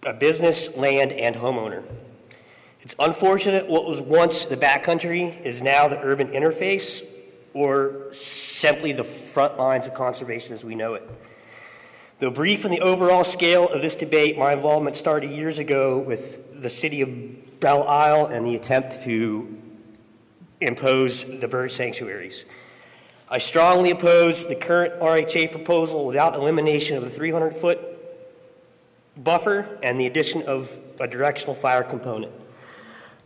[0.04, 1.84] a business, land, and homeowner.
[2.88, 7.06] It's unfortunate what was once the backcountry is now the urban interface
[7.54, 11.04] or simply the front lines of conservation as we know it.
[12.20, 16.62] Though brief in the overall scale of this debate, my involvement started years ago with
[16.62, 19.62] the city of Belle Isle and the attempt to
[20.62, 22.46] impose the bird sanctuaries.
[23.30, 27.82] I strongly oppose the current RHA proposal without elimination of the 300 foot
[29.18, 32.32] buffer and the addition of a directional fire component.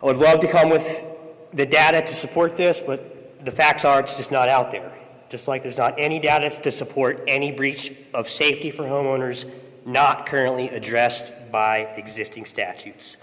[0.01, 1.05] I would love to come with
[1.53, 4.91] the data to support this, but the facts are it's just not out there.
[5.29, 9.49] Just like there's not any data to support any breach of safety for homeowners
[9.85, 13.15] not currently addressed by existing statutes.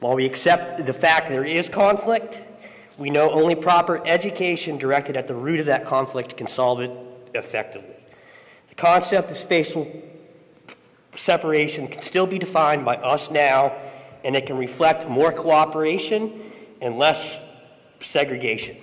[0.00, 2.42] While we accept the fact there is conflict,
[2.98, 6.90] we know only proper education directed at the root of that conflict can solve it
[7.34, 7.96] effectively.
[8.68, 9.90] The concept of spatial
[11.14, 13.72] separation can still be defined by us now
[14.24, 17.38] and it can reflect more cooperation and less
[18.00, 18.76] segregation.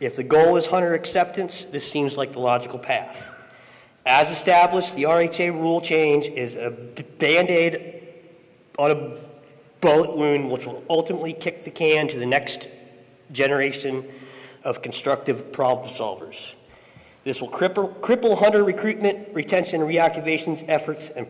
[0.00, 3.30] If the goal is hunter acceptance, this seems like the logical path.
[4.06, 8.02] As established, the RHA rule change is a band aid
[8.78, 9.18] on a
[9.80, 12.68] bullet wound, which will ultimately kick the can to the next
[13.32, 14.04] generation
[14.62, 16.52] of constructive problem solvers.
[17.22, 21.26] This will cripple, cripple hunter recruitment, retention, and reactivations efforts and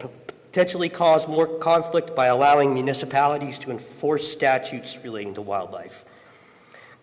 [0.54, 6.04] potentially cause more conflict by allowing municipalities to enforce statutes relating to wildlife.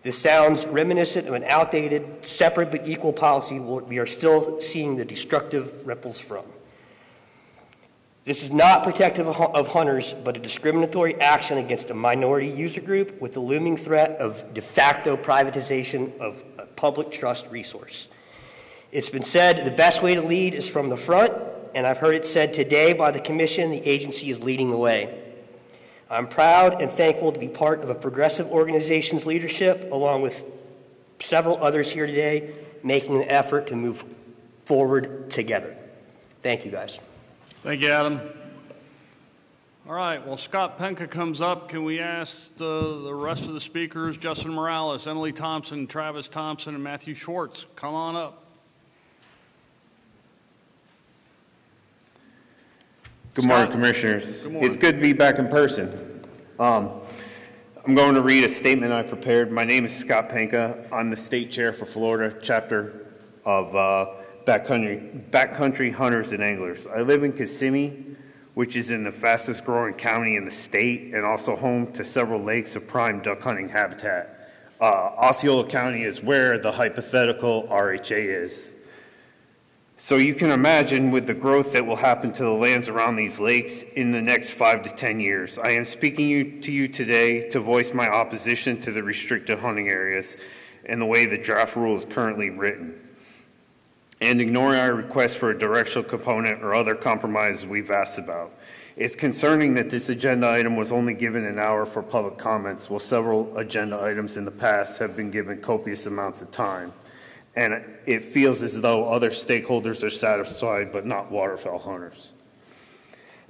[0.02, 5.04] This sounds reminiscent of an outdated, separate but equal policy we are still seeing the
[5.04, 6.46] destructive ripples from.
[8.24, 13.20] This is not protective of hunters, but a discriminatory action against a minority user group
[13.20, 18.08] with the looming threat of de facto privatization of a public trust resource.
[18.92, 21.34] It's been said the best way to lead is from the front,
[21.74, 25.22] and I've heard it said today by the Commission the agency is leading the way.
[26.10, 30.44] I'm proud and thankful to be part of a progressive organization's leadership, along with
[31.20, 34.04] several others here today, making the effort to move
[34.64, 35.76] forward together.
[36.42, 37.00] Thank you, guys.
[37.62, 38.20] Thank you, Adam.
[39.86, 41.68] All right, well, Scott Penka comes up.
[41.68, 46.74] Can we ask the, the rest of the speakers, Justin Morales, Emily Thompson, Travis Thompson,
[46.74, 48.41] and Matthew Schwartz, come on up.
[53.34, 54.46] Good morning, Commissioners.
[54.46, 56.22] It's good to be back in person.
[56.58, 57.00] Um,
[57.82, 59.50] I'm going to read a statement I prepared.
[59.50, 60.86] My name is Scott Panka.
[60.92, 63.06] I'm the State Chair for Florida chapter
[63.46, 64.10] of uh,
[64.44, 66.86] Backcountry, Backcountry Hunters and Anglers.
[66.86, 68.04] I live in Kissimmee,
[68.52, 72.38] which is in the fastest growing county in the state and also home to several
[72.38, 74.50] lakes of prime duck hunting habitat.
[74.78, 74.84] Uh,
[75.16, 78.74] Osceola County is where the hypothetical RHA is.
[80.04, 83.38] So you can imagine with the growth that will happen to the lands around these
[83.38, 85.60] lakes in the next five to 10 years.
[85.60, 89.88] I am speaking you, to you today to voice my opposition to the restricted hunting
[89.88, 90.36] areas
[90.86, 92.98] and the way the draft rule is currently written,
[94.20, 98.52] and ignoring our request for a directional component or other compromises we've asked about.
[98.96, 102.98] It's concerning that this agenda item was only given an hour for public comments, while
[102.98, 106.92] several agenda items in the past have been given copious amounts of time
[107.54, 112.32] and it feels as though other stakeholders are satisfied but not waterfowl hunters.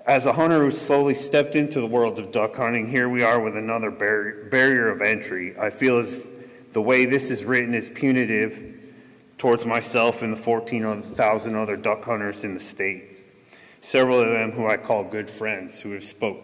[0.04, 3.40] As a hunter who slowly stepped into the world of duck hunting, here we are
[3.40, 5.56] with another bar- barrier of entry.
[5.56, 6.26] I feel as
[6.72, 8.80] the way this is written is punitive
[9.38, 13.04] towards myself and the 14,000 other duck hunters in the state,
[13.80, 16.38] several of them who I call good friends who have spoke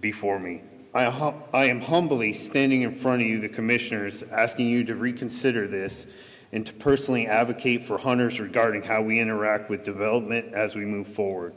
[0.00, 0.62] before me.
[0.94, 4.94] I, hum- I am humbly standing in front of you, the commissioners, asking you to
[4.94, 6.06] reconsider this
[6.54, 11.08] and to personally advocate for hunters regarding how we interact with development as we move
[11.08, 11.52] forward.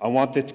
[0.00, 0.54] I want, to,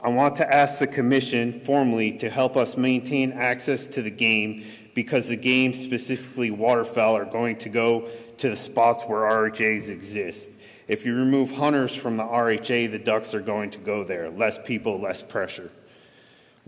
[0.00, 4.64] I want to ask the Commission formally to help us maintain access to the game
[4.94, 10.52] because the game, specifically waterfowl, are going to go to the spots where RHAs exist.
[10.86, 14.30] If you remove hunters from the RHA, the ducks are going to go there.
[14.30, 15.72] Less people, less pressure.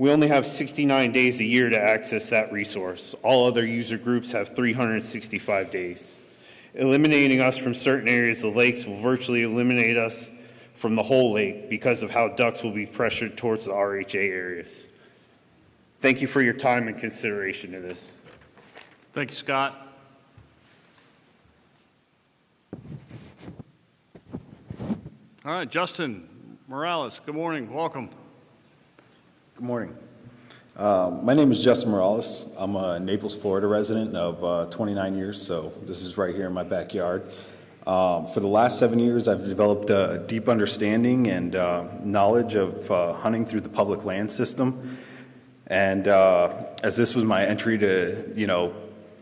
[0.01, 3.15] We only have 69 days a year to access that resource.
[3.23, 6.17] All other user groups have 365 days.
[6.73, 10.31] Eliminating us from certain areas of lakes will virtually eliminate us
[10.75, 14.89] from the whole lake because of how ducks will be pressured towards the RHA areas.
[16.01, 18.17] Thank you for your time and consideration of this.
[19.13, 19.87] Thank you, Scott.
[25.45, 26.27] All right, Justin
[26.69, 28.09] Morales, good morning, welcome.
[29.61, 29.95] Good morning.
[30.75, 32.49] Uh, my name is Justin Morales.
[32.57, 36.55] I'm a Naples, Florida resident of uh, 29 years, so this is right here in
[36.55, 37.31] my backyard.
[37.87, 42.91] Um, for the last seven years, I've developed a deep understanding and uh, knowledge of
[42.91, 44.97] uh, hunting through the public land system.
[45.67, 48.75] And uh, as this was my entry to, you know,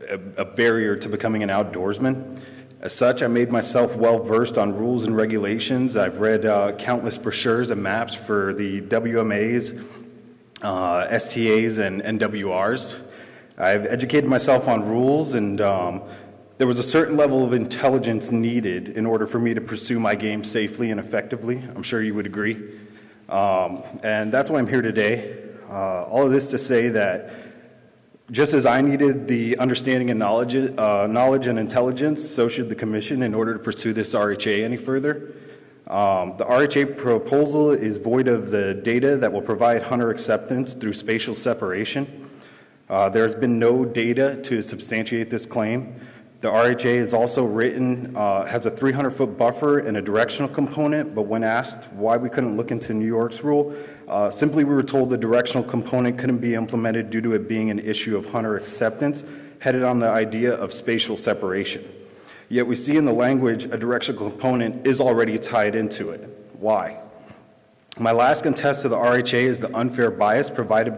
[0.09, 2.41] a, a barrier to becoming an outdoorsman,
[2.81, 5.97] as such, I made myself well versed on rules and regulations.
[5.97, 10.05] I've read uh, countless brochures and maps for the WMAs
[10.63, 13.01] uh, STAs and NWRs.
[13.57, 16.03] I've educated myself on rules, and um,
[16.59, 20.15] there was a certain level of intelligence needed in order for me to pursue my
[20.15, 21.63] game safely and effectively.
[21.75, 22.57] I'm sure you would agree.
[23.29, 25.45] Um, and that's why I'm here today.
[25.69, 27.31] Uh, all of this to say that
[28.31, 32.75] just as I needed the understanding and knowledge, uh, knowledge and intelligence, so should the
[32.75, 35.33] Commission in order to pursue this RHA any further.
[35.89, 40.93] Um, the RHA proposal is void of the data that will provide hunter acceptance through
[40.93, 42.29] spatial separation.
[42.91, 45.99] Uh, there has been no data to substantiate this claim.
[46.43, 51.23] The RHA is also written, uh, has a 300-foot buffer and a directional component, but
[51.23, 53.75] when asked why we couldn't look into New York's rule,
[54.09, 57.71] uh, simply we were told the directional component couldn't be implemented due to it being
[57.71, 59.25] an issue of hunter acceptance,
[59.61, 61.83] headed on the idea of spatial separation.
[62.49, 66.29] Yet we see in the language a directional component is already tied into it.
[66.59, 66.99] Why?
[67.99, 70.95] My last contest to the RHA is the unfair bias provided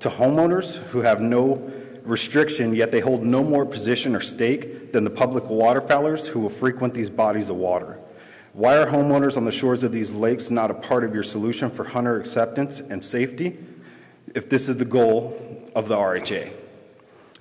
[0.00, 1.70] to homeowners who have no
[2.04, 6.50] restriction, yet they hold no more position or stake than the public waterfowlers who will
[6.50, 7.98] frequent these bodies of water.
[8.52, 11.70] Why are homeowners on the shores of these lakes not a part of your solution
[11.70, 13.58] for hunter acceptance and safety
[14.34, 16.63] if this is the goal of the RHA?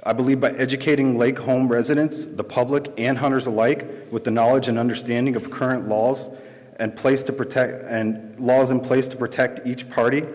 [0.06, 4.68] I believe by educating lake home residents, the public, and hunters alike with the knowledge
[4.68, 6.28] and understanding of current laws
[6.78, 10.26] and place to protect and laws in place to protect each party,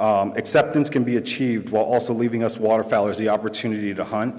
[0.00, 4.34] um, acceptance can be achieved while also leaving us waterfowlers the opportunity to hunt.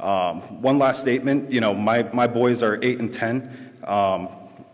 [0.00, 3.72] Um, one last statement, you know, my, my boys are eight and 10.
[3.84, 4.28] Um,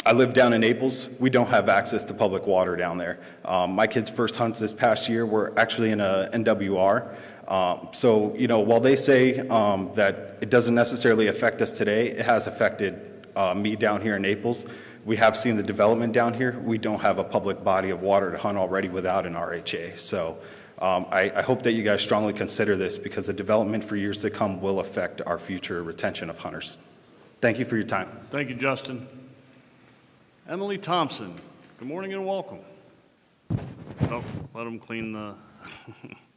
[0.07, 1.09] I live down in Naples.
[1.19, 3.19] We don't have access to public water down there.
[3.45, 7.17] Um, my kids' first hunts this past year were actually in a NWR.
[7.49, 12.09] Um, so, you know, while they say um, that it doesn't necessarily affect us today,
[12.09, 14.67] it has affected uh, me down here in Naples.
[15.05, 16.61] We have seen the development down here.
[16.65, 19.99] We don't have a public body of water to hunt already without an RHA.
[19.99, 20.39] So
[20.79, 24.21] um, I, I hope that you guys strongly consider this because the development for years
[24.23, 26.79] to come will affect our future retention of hunters.
[27.41, 28.09] Thank you for your time.
[28.31, 29.09] Thank you, Justin.
[30.49, 31.35] Emily Thompson,
[31.79, 32.61] good morning and welcome.
[34.03, 34.25] Oh,
[34.55, 35.35] let them clean the.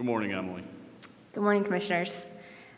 [0.00, 0.62] Good morning, Emily.
[1.34, 2.32] Good morning, Commissioners.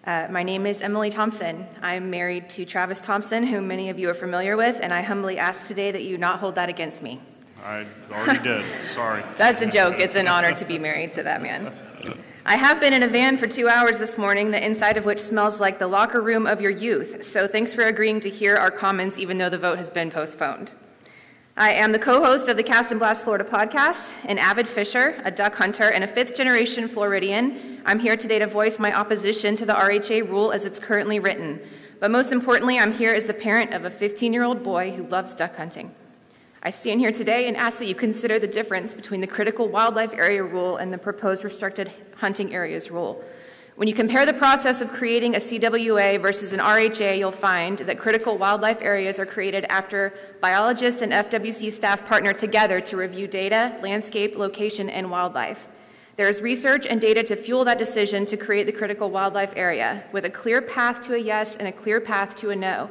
[0.04, 1.68] Uh, my name is Emily Thompson.
[1.80, 5.38] I'm married to Travis Thompson, whom many of you are familiar with, and I humbly
[5.38, 7.20] ask today that you not hold that against me.
[7.62, 9.22] I already did, sorry.
[9.38, 10.00] That's a joke.
[10.00, 11.72] It's an honor to be married to that man.
[12.44, 15.20] I have been in a van for two hours this morning, the inside of which
[15.20, 17.22] smells like the locker room of your youth.
[17.22, 20.72] So thanks for agreeing to hear our comments, even though the vote has been postponed.
[21.54, 25.20] I am the co host of the Cast and Blast Florida podcast, an avid fisher,
[25.22, 27.82] a duck hunter, and a fifth generation Floridian.
[27.84, 31.60] I'm here today to voice my opposition to the RHA rule as it's currently written.
[32.00, 35.02] But most importantly, I'm here as the parent of a 15 year old boy who
[35.02, 35.94] loves duck hunting.
[36.62, 40.14] I stand here today and ask that you consider the difference between the critical wildlife
[40.14, 43.22] area rule and the proposed restricted hunting areas rule.
[43.74, 47.98] When you compare the process of creating a CWA versus an RHA, you'll find that
[47.98, 50.12] critical wildlife areas are created after
[50.42, 55.68] biologists and FWC staff partner together to review data, landscape, location, and wildlife.
[56.16, 60.04] There is research and data to fuel that decision to create the critical wildlife area,
[60.12, 62.90] with a clear path to a yes and a clear path to a no.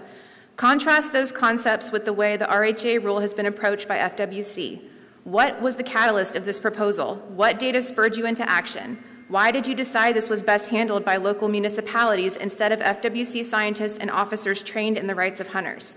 [0.56, 4.82] Contrast those concepts with the way the RHA rule has been approached by FWC.
[5.26, 7.18] What was the catalyst of this proposal?
[7.28, 9.04] What data spurred you into action?
[9.32, 13.98] Why did you decide this was best handled by local municipalities instead of FWC scientists
[13.98, 15.96] and officers trained in the rights of hunters?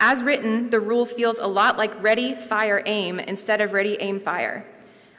[0.00, 4.18] As written, the rule feels a lot like ready, fire, aim instead of ready, aim,
[4.18, 4.66] fire.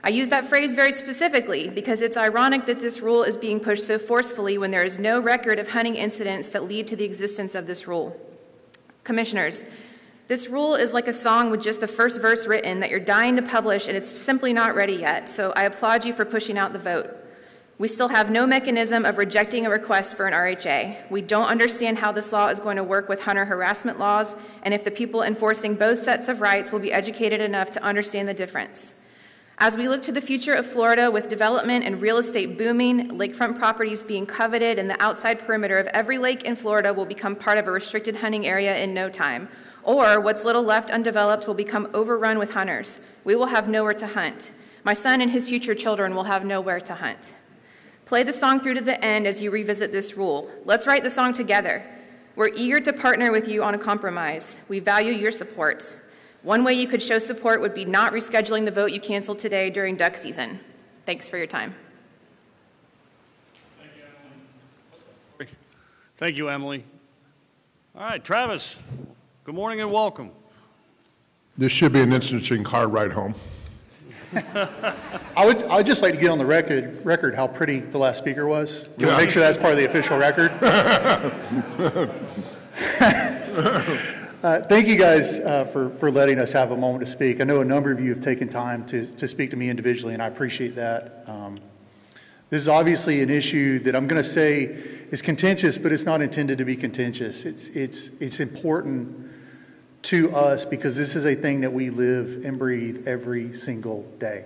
[0.04, 3.88] I use that phrase very specifically because it's ironic that this rule is being pushed
[3.88, 7.56] so forcefully when there is no record of hunting incidents that lead to the existence
[7.56, 8.20] of this rule.
[9.06, 9.64] Commissioners,
[10.28, 13.38] this rule is like a song with just the first verse written that you're dying
[13.38, 16.74] to publish and it's simply not ready yet, so I applaud you for pushing out
[16.74, 17.23] the vote.
[17.84, 21.10] We still have no mechanism of rejecting a request for an RHA.
[21.12, 24.74] We don't understand how this law is going to work with hunter harassment laws and
[24.74, 28.34] if the people enforcing both sets of rights will be educated enough to understand the
[28.34, 28.94] difference.
[29.58, 33.60] As we look to the future of Florida with development and real estate booming, lakefront
[33.60, 37.58] properties being coveted, and the outside perimeter of every lake in Florida will become part
[37.58, 39.50] of a restricted hunting area in no time,
[39.84, 43.02] or what's little left undeveloped will become overrun with hunters.
[43.26, 44.52] We will have nowhere to hunt.
[44.86, 47.34] My son and his future children will have nowhere to hunt.
[48.06, 50.50] Play the song through to the end as you revisit this rule.
[50.66, 51.84] Let's write the song together.
[52.36, 54.60] We're eager to partner with you on a compromise.
[54.68, 55.96] We value your support.
[56.42, 59.70] One way you could show support would be not rescheduling the vote you canceled today
[59.70, 60.60] during duck season.
[61.06, 61.76] Thanks for your time.
[66.18, 66.84] Thank you, Emily.
[67.96, 68.82] All right, Travis,
[69.44, 70.32] good morning and welcome.
[71.58, 73.36] This should be an interesting car ride home.
[75.36, 77.98] I would, I would just like to get on the record, record how pretty the
[77.98, 78.88] last speaker was.
[78.98, 79.18] Can Yeah.
[79.18, 80.52] we make sure that's part of the official record?
[84.44, 87.40] Uh, Thank you guys uh, for, for letting us have a moment to speak.
[87.40, 90.14] I know a number of you have taken time to, to speak to me individually,
[90.14, 91.24] and I appreciate that.
[91.28, 91.62] Um,
[92.50, 94.64] This is obviously an issue that I'm going to say
[95.12, 97.46] is contentious, but it's not intended to be contentious.
[97.46, 99.32] It's, it's, it's important
[100.04, 104.46] to us because this is a thing that we live and breathe every single day.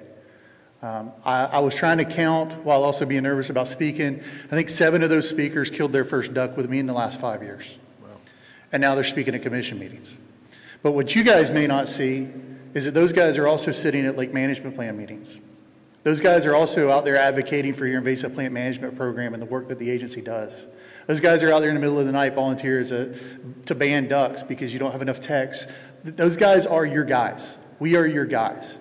[0.82, 4.20] Um, I, I was trying to count while also being nervous about speaking.
[4.20, 7.20] I think seven of those speakers killed their first duck with me in the last
[7.20, 7.78] five years.
[8.72, 10.16] And now they're speaking at commission meetings.
[10.84, 12.28] But what you guys may not see
[12.74, 15.38] is that those guys are also sitting at lake management plan meetings.
[16.04, 19.48] Those guys are also out there advocating for your invasive plant management program and the
[19.48, 20.66] work that the agency does.
[21.08, 23.18] Those guys are out there in the middle of the night volunteers uh,
[23.66, 25.68] to ban ducks because you don't have enough techs.
[26.04, 27.58] Those guys are your guys.
[27.80, 28.78] We are your guys.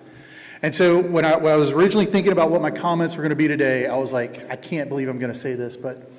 [0.61, 3.29] And so when I, when I was originally thinking about what my comments were going
[3.29, 6.11] to be today, I was like, I can't believe I'm going to say this, but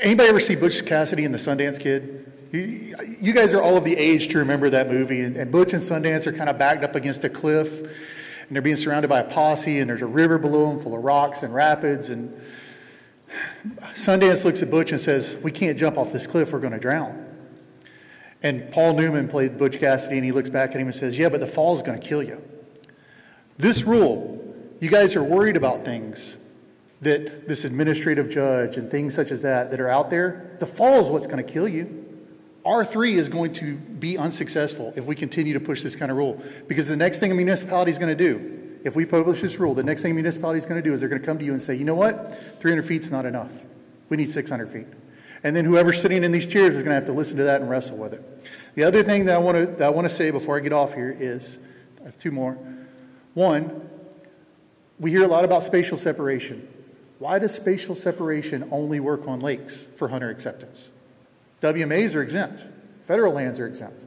[0.00, 2.32] anybody ever see Butch Cassidy and the Sundance Kid?
[2.50, 5.82] You, guys are all of the age to remember that movie, and, and Butch and
[5.82, 9.24] Sundance are kind of backed up against a cliff, and they're being surrounded by a
[9.24, 12.34] posse, and there's a river below them full of rocks and rapids, and
[13.94, 16.78] Sundance looks at Butch and says, We can't jump off this cliff, we're going to
[16.78, 17.26] drown.
[18.42, 21.28] And Paul Newman played Butch Cassidy, and he looks back at him and says, Yeah,
[21.28, 22.42] but the fall's going to kill you.
[23.58, 26.38] This rule, you guys are worried about things
[27.00, 30.56] that this administrative judge and things such as that that are out there.
[30.58, 32.04] The fall is what's going to kill you.
[32.64, 36.42] R3 is going to be unsuccessful if we continue to push this kind of rule
[36.66, 38.57] because the next thing a municipality is going to do,
[38.88, 41.10] if we publish this rule, the next thing municipality is going to do is they're
[41.10, 43.52] going to come to you and say, you know what, 300 feet is not enough.
[44.08, 44.86] We need 600 feet.
[45.44, 47.60] And then whoever's sitting in these chairs is going to have to listen to that
[47.60, 48.24] and wrestle with it.
[48.76, 50.72] The other thing that I want to, that I want to say before I get
[50.72, 51.58] off here is
[52.00, 52.56] I have two more.
[53.34, 53.88] One,
[54.98, 56.66] we hear a lot about spatial separation.
[57.18, 60.88] Why does spatial separation only work on lakes for hunter acceptance?
[61.60, 62.64] WMAs are exempt,
[63.02, 64.06] federal lands are exempt.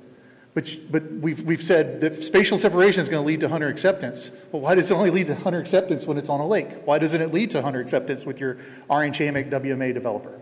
[0.53, 4.31] But, but we've, we've said that spatial separation is going to lead to hunter acceptance.
[4.51, 6.85] Well, why does it only lead to hunter acceptance when it's on a lake?
[6.85, 8.57] Why doesn't it lead to hunter acceptance with your
[8.89, 10.37] Orange WMA developer?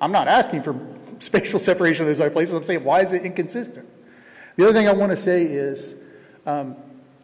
[0.00, 0.78] I'm not asking for
[1.18, 2.54] spatial separation of those other places.
[2.54, 3.88] I'm saying, why is it inconsistent?
[4.56, 5.96] The other thing I want to say is
[6.44, 6.76] um,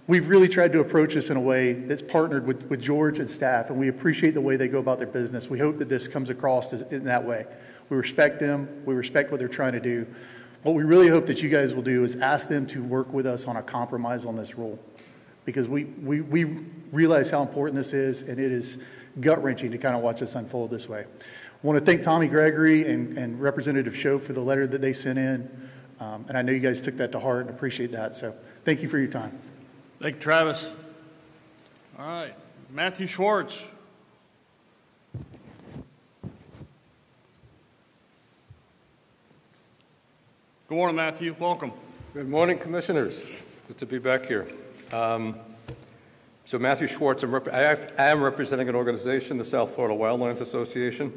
[0.07, 3.28] we've really tried to approach this in a way that's partnered with, with George and
[3.28, 5.51] staff, and we appreciate the way they go about their business.
[5.51, 7.47] We hope that this comes across in that way.
[7.91, 10.07] We respect them, we respect what they're trying to do.
[10.62, 13.26] What we really hope that you guys will do is ask them to work with
[13.26, 14.78] us on a compromise on this rule
[15.46, 16.44] because we, we, we
[16.92, 18.78] realize how important this is, and it is
[19.20, 21.00] gut wrenching to kind of watch this unfold this way.
[21.00, 24.92] I want to thank Tommy Gregory and, and Representative Shoaf for the letter that they
[24.92, 25.70] sent in.
[25.98, 28.14] Um, and I know you guys took that to heart and appreciate that.
[28.14, 28.34] So
[28.64, 29.38] thank you for your time.
[29.98, 30.72] Thank you, Travis.
[31.98, 32.34] All right,
[32.70, 33.58] Matthew Schwartz.
[40.70, 41.34] Good morning, Matthew.
[41.36, 41.72] Welcome.
[42.14, 43.42] Good morning, Commissioners.
[43.66, 44.46] Good to be back here.
[44.92, 45.34] Um,
[46.44, 51.12] so Matthew Schwartz, I'm rep- I am representing an organization, the South Florida Wildlands Association.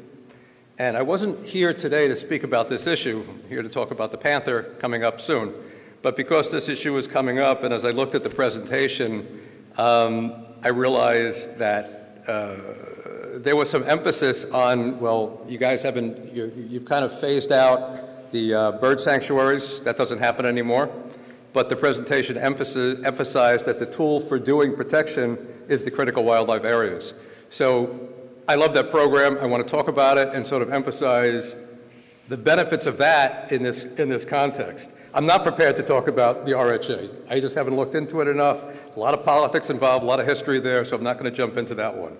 [0.76, 3.24] And I wasn't here today to speak about this issue.
[3.28, 5.54] I'm here to talk about the Panther coming up soon.
[6.02, 9.40] But because this issue is coming up, and as I looked at the presentation,
[9.78, 16.52] um, I realized that uh, there was some emphasis on, well, you guys haven't, you,
[16.56, 19.78] you've kind of phased out the uh, bird sanctuaries.
[19.82, 20.90] That doesn't happen anymore.
[21.52, 27.14] But the presentation emphasized that the tool for doing protection is the critical wildlife areas.
[27.48, 28.08] So
[28.48, 29.38] I love that program.
[29.38, 31.54] I want to talk about it and sort of emphasize
[32.26, 34.90] the benefits of that in this, in this context.
[35.14, 37.30] I'm not prepared to talk about the RHA.
[37.30, 38.96] I just haven't looked into it enough.
[38.96, 41.36] A lot of politics involved, a lot of history there, so I'm not going to
[41.36, 42.16] jump into that one.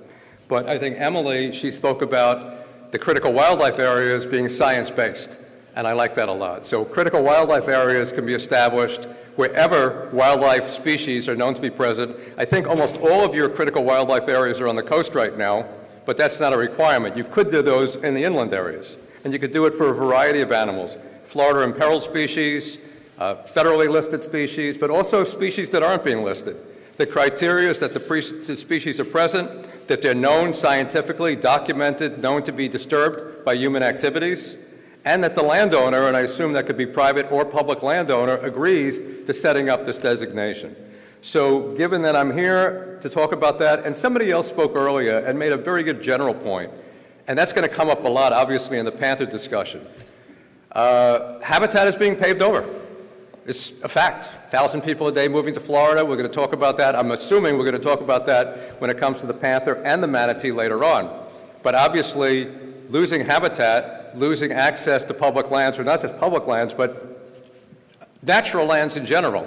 [0.47, 5.39] But I think Emily, she spoke about the critical wildlife areas being science based,
[5.77, 6.67] and I like that a lot.
[6.67, 9.07] So, critical wildlife areas can be established
[9.37, 12.17] wherever wildlife species are known to be present.
[12.37, 15.67] I think almost all of your critical wildlife areas are on the coast right now,
[16.07, 17.17] but that's not a requirement.
[17.17, 19.95] You could do those in the inland areas, and you could do it for a
[19.95, 20.97] variety of animals.
[21.25, 22.79] Florida imperiled species,
[23.19, 26.57] uh, federally listed species, but also species that aren't being listed.
[26.97, 29.51] The criteria is that the, pre- the species are present,
[29.89, 34.57] that they're known scientifically, documented, known to be disturbed by human activities,
[35.05, 38.99] and that the landowner, and I assume that could be private or public landowner, agrees
[39.27, 40.75] to setting up this designation.
[41.21, 45.39] So, given that I'm here to talk about that, and somebody else spoke earlier and
[45.39, 46.71] made a very good general point,
[47.27, 49.87] and that's going to come up a lot, obviously, in the Panther discussion.
[50.73, 52.69] Uh, habitat is being paved over.
[53.47, 54.27] It's a fact.
[54.53, 56.05] 1,000 people a day moving to Florida.
[56.05, 56.97] We're going to talk about that.
[56.97, 60.03] I'm assuming we're going to talk about that when it comes to the panther and
[60.03, 61.25] the manatee later on.
[61.63, 62.51] But obviously,
[62.89, 67.21] losing habitat, losing access to public lands, or not just public lands, but
[68.23, 69.47] natural lands in general,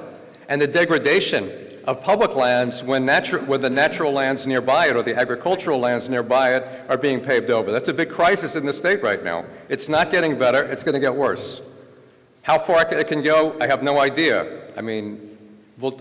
[0.50, 1.52] and the degradation
[1.86, 6.10] of public lands when, natu- when the natural lands nearby it or the agricultural lands
[6.10, 7.72] nearby it are being paved over.
[7.72, 9.46] That's a big crisis in the state right now.
[9.70, 11.62] It's not getting better, it's going to get worse.
[12.42, 14.70] How far it can go, I have no idea.
[14.78, 15.38] I mean,
[15.80, 16.00] well,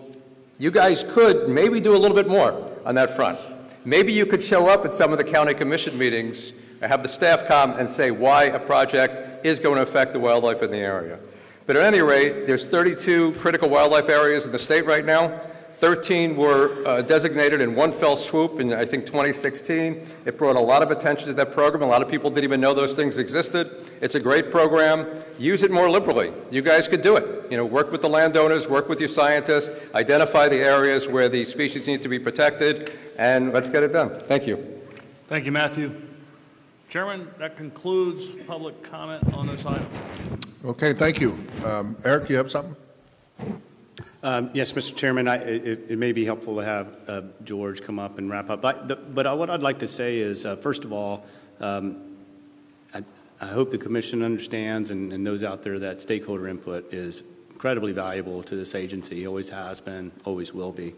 [0.58, 3.38] you guys could maybe do a little bit more on that front.
[3.84, 6.52] Maybe you could show up at some of the county commission meetings,
[6.82, 10.62] have the staff come and say why a project is going to affect the wildlife
[10.62, 11.18] in the area.
[11.66, 15.40] But at any rate, there's 32 critical wildlife areas in the state right now.
[15.78, 20.06] 13 were uh, designated in one fell swoop in, I think, 2016.
[20.24, 21.82] It brought a lot of attention to that program.
[21.82, 23.70] A lot of people didn't even know those things existed.
[24.00, 25.06] It's a great program.
[25.38, 26.32] Use it more liberally.
[26.50, 27.50] You guys could do it.
[27.50, 31.44] You know, work with the landowners, work with your scientists, identify the areas where the
[31.44, 34.18] species need to be protected, and let's get it done.
[34.20, 34.82] Thank you.
[35.26, 35.94] Thank you, Matthew.
[36.96, 39.86] Chairman, that concludes public comment on this item.
[40.64, 41.38] Okay, thank you.
[41.62, 42.74] Um, Eric, you have something?
[44.22, 44.96] Um, Yes, Mr.
[44.96, 48.48] Chairman, I- it it may be helpful to have uh, George come up and wrap
[48.48, 48.62] up.
[48.62, 51.26] But the- but what I'd like to say is, uh, first of all,
[51.60, 51.98] um,
[52.94, 53.04] I
[53.42, 57.92] I hope the commission understands and and those out there that stakeholder input is incredibly
[57.92, 60.94] valuable to this agency, always has been, always will be.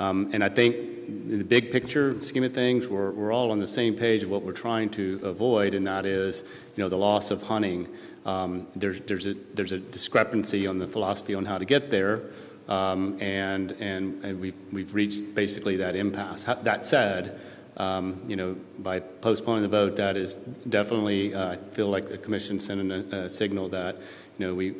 [0.00, 0.74] Um, And I think
[1.06, 4.30] in the big picture scheme of things, we're we're all on the same page of
[4.30, 6.42] what we're trying to avoid, and that is,
[6.74, 7.86] you know, the loss of hunting.
[8.24, 12.20] Um, There's there's a there's a discrepancy on the philosophy on how to get there.
[12.68, 16.44] Um, and and, and we've, we've reached basically that impasse.
[16.62, 17.40] That said,
[17.76, 20.36] um, you know, by postponing the vote, that is
[20.68, 23.96] definitely, uh, I feel like the commission sending a, a signal that,
[24.40, 24.70] you know, we,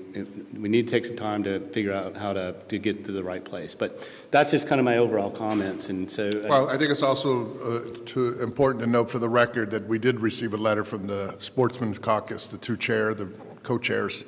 [0.58, 3.22] we need to take some time to figure out how to, to get to the
[3.22, 3.74] right place.
[3.74, 6.30] But that's just kind of my overall comments, and so.
[6.30, 7.84] uh, Well, I think it's also
[8.16, 11.36] uh, important to note for the record that we did receive a letter from the
[11.40, 13.26] Sportsman's Caucus, the two chair, the
[13.62, 14.24] co-chairs,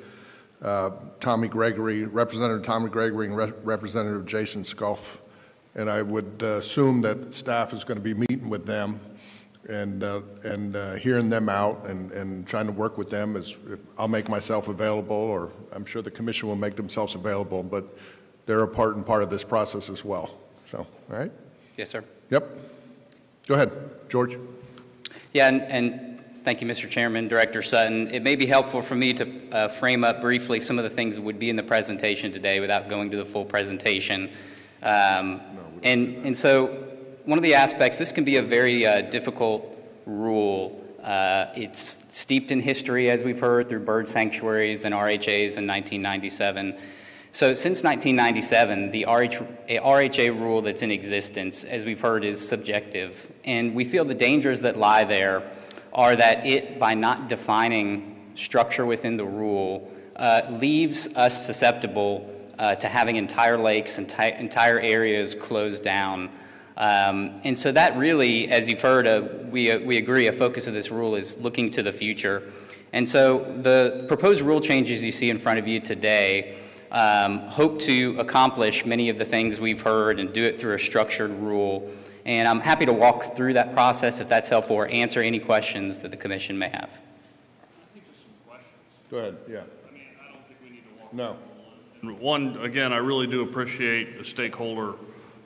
[0.61, 5.17] uh, Tommy Gregory, Representative Tommy Gregory and Re- Representative Jason Shoaf.
[5.73, 8.99] And I would uh, assume that staff is going to be meeting with them
[9.69, 13.55] and, uh, and uh, hearing them out and, and trying to work with them as,
[13.97, 17.97] I'll make myself available, or I'm sure the commission will make themselves available, but
[18.45, 20.31] they're a part and part of this process as well.
[20.65, 21.31] So, all right?
[21.77, 22.03] Yes, sir.
[22.29, 22.49] Yep.
[23.47, 23.71] Go ahead,
[24.09, 24.37] George.
[25.33, 26.89] Yeah, and, and thank you, Mr.
[26.89, 28.09] Chairman, Director Sutton.
[28.09, 31.15] It may be helpful for me to uh, frame up briefly some of the things
[31.15, 34.29] that would be in the presentation today without going to the full presentation.
[34.81, 35.41] Um,
[35.83, 36.92] and, and so,
[37.25, 40.79] one of the aspects, this can be a very uh, difficult rule.
[41.01, 46.77] Uh, it's steeped in history, as we've heard, through bird sanctuaries and RHAs in 1997.
[47.31, 53.31] So since 1997, the RH, RHA rule that's in existence, as we've heard, is subjective.
[53.43, 55.49] And we feel the dangers that lie there
[55.93, 62.29] are that it, by not defining structure within the rule, uh, leaves us susceptible
[62.59, 66.29] uh, to having entire lakes and enti- entire areas closed down.
[66.77, 70.67] Um, and so that really, as you've heard, uh, we, uh, we agree, a focus
[70.67, 72.51] of this rule is looking to the future.
[72.93, 76.57] And so the proposed rule changes you see in front of you today
[76.91, 80.79] um, hope to accomplish many of the things we've heard and do it through a
[80.79, 81.91] structured rule.
[82.25, 85.99] And I'm happy to walk through that process if that's helpful or answer any questions
[86.01, 86.89] that the commission may have.
[86.89, 88.69] I think there's some questions.
[89.11, 89.61] Go ahead, yeah.
[89.89, 91.37] I mean, I don't think we need to walk No.
[92.19, 94.93] One, again, I really do appreciate the stakeholder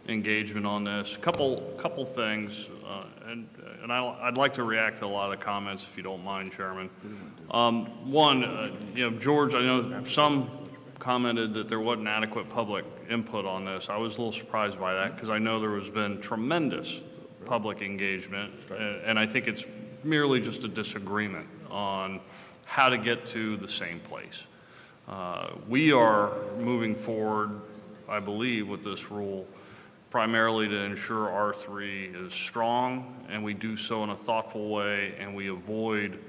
[0.07, 1.17] engagement on this.
[1.17, 3.47] Couple, couple things, uh, and,
[3.83, 6.23] and I, I'd like to react to a lot of the comments, if you don't
[6.23, 6.89] mind, Chairman.
[7.51, 10.49] Um, One, uh, you know, George, I know some
[10.99, 13.89] commented that there wasn't adequate public input on this.
[13.89, 17.01] I was a little surprised by that, because I know there has been tremendous
[17.45, 19.65] public engagement, and, and I think it's
[20.03, 22.19] merely just a disagreement on
[22.65, 24.43] how to get to the same place.
[25.07, 27.61] Uh, We are moving forward,
[28.09, 29.47] I believe, with this rule
[30.09, 35.35] primarily to ensure R3 is strong, and we do so in a thoughtful way, and
[35.35, 36.19] we avoid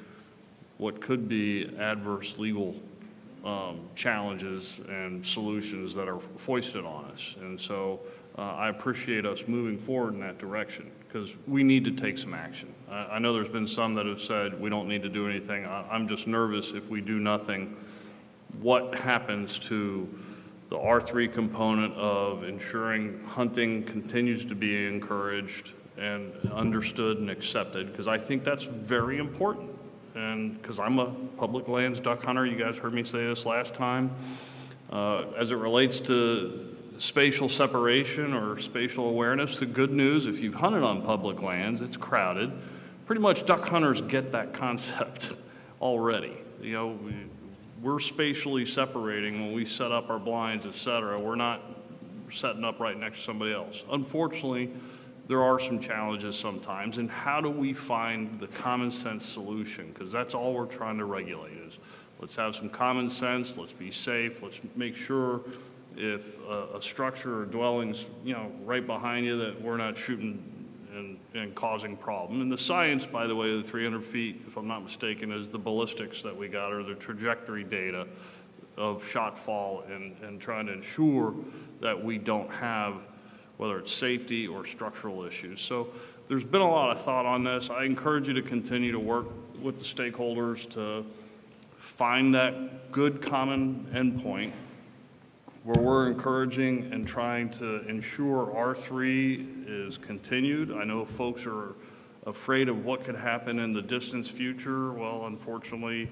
[0.78, 2.74] what could be adverse legal
[3.44, 7.36] um, challenges and solutions that are foisted on us.
[7.40, 8.00] And so
[8.36, 12.34] uh, I appreciate us moving forward in that direction, because we need to take some
[12.34, 12.72] action.
[12.90, 15.66] I know there's been some that have said we don't need to do anything.
[15.66, 17.76] I'm just nervous if we do nothing,
[18.60, 20.08] what happens to
[20.68, 28.06] the R3 component of ensuring hunting continues to be encouraged and understood and accepted, because
[28.06, 29.70] I think that's very important.
[30.14, 33.74] And because I'm a public lands duck hunter, you guys heard me say this last
[33.74, 34.10] time.
[34.90, 40.56] Uh, As it relates to spatial separation or spatial awareness, the good news, if you've
[40.56, 42.52] hunted on public lands, it's crowded.
[43.06, 45.32] Pretty much duck hunters get that concept
[45.80, 46.36] already.
[46.60, 46.98] You know,
[47.82, 51.18] we're spatially separating when we set up our blinds, et cetera.
[51.18, 51.62] We're not
[52.30, 53.84] setting up right next to somebody else.
[53.90, 54.70] Unfortunately,
[55.28, 59.92] there are some challenges sometimes, and how do we find the common sense solution?
[59.92, 61.78] Because that's all we're trying to regulate is,
[62.18, 65.42] let's have some common sense, let's be safe, let's make sure
[65.96, 70.42] if a, a structure or dwelling's, you know, right behind you, that we're not shooting
[70.98, 72.40] and, and causing problem.
[72.40, 75.48] And the science, by the way, of the 300 feet, if I'm not mistaken, is
[75.48, 78.06] the ballistics that we got, or the trajectory data
[78.76, 81.34] of shot fall and, and trying to ensure
[81.80, 82.94] that we don't have,
[83.56, 85.60] whether it's safety or structural issues.
[85.60, 85.88] So
[86.28, 87.70] there's been a lot of thought on this.
[87.70, 89.26] I encourage you to continue to work
[89.60, 91.04] with the stakeholders to
[91.78, 94.52] find that good common endpoint
[95.68, 100.72] where we're encouraging and trying to ensure R3 is continued.
[100.72, 101.74] I know folks are
[102.24, 104.92] afraid of what could happen in the distant future.
[104.92, 106.08] Well, unfortunately,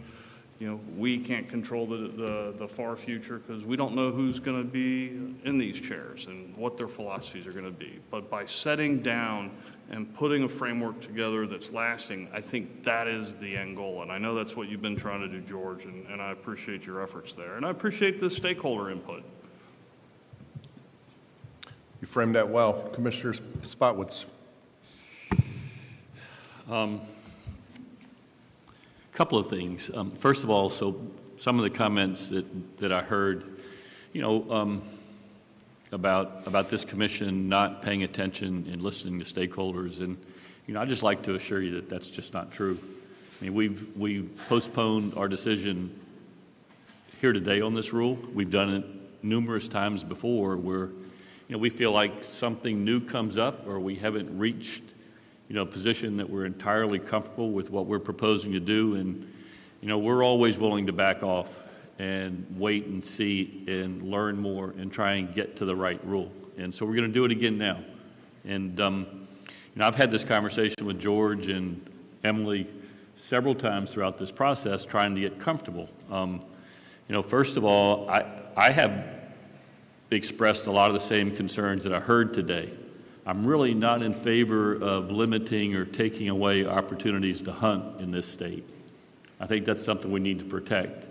[0.58, 4.38] you know, we can't control the, the, the far future because we don't know who's
[4.38, 5.06] going to be
[5.44, 7.98] in these chairs and what their philosophies are going to be.
[8.10, 9.52] But by setting down
[9.88, 14.02] and putting a framework together that's lasting, I think that is the end goal.
[14.02, 16.84] And I know that's what you've been trying to do, George, and, and I appreciate
[16.84, 17.56] your efforts there.
[17.56, 19.24] And I appreciate the stakeholder input.
[22.00, 22.74] You framed that well.
[22.92, 24.26] Commissioner Spottswood.
[26.70, 27.00] Um,
[29.12, 29.90] Couple of things.
[29.94, 31.00] Um, First of all, so
[31.38, 33.60] some of the comments that, that I heard,
[34.12, 34.82] you know, um,
[35.90, 40.18] about, about this commission not paying attention and listening to stakeholders, and,
[40.66, 42.78] you know, I'd just like to assure you that that's just not true.
[43.40, 45.98] I mean, we've, we've postponed our decision
[47.22, 48.18] here today on this rule.
[48.34, 48.84] We've done it
[49.22, 50.90] numerous times before where,
[51.48, 54.82] you know, we feel like something new comes up or we haven't reached,
[55.48, 58.96] you know, a position that we're entirely comfortable with what we're proposing to do.
[58.96, 59.32] And,
[59.80, 61.62] you know, we're always willing to back off
[61.98, 66.32] and wait and see and learn more and try and get to the right rule.
[66.58, 67.80] And so we're going to do it again now.
[68.44, 69.06] And, um,
[69.48, 71.80] you know, I've had this conversation with George and
[72.24, 72.66] Emily
[73.14, 75.88] several times throughout this process trying to get comfortable.
[76.10, 76.42] Um,
[77.08, 78.24] you know, first of all, I,
[78.56, 79.15] I have
[80.10, 82.70] expressed a lot of the same concerns that I heard today.
[83.24, 88.26] I'm really not in favor of limiting or taking away opportunities to hunt in this
[88.26, 88.64] state.
[89.40, 91.04] I think that's something we need to protect.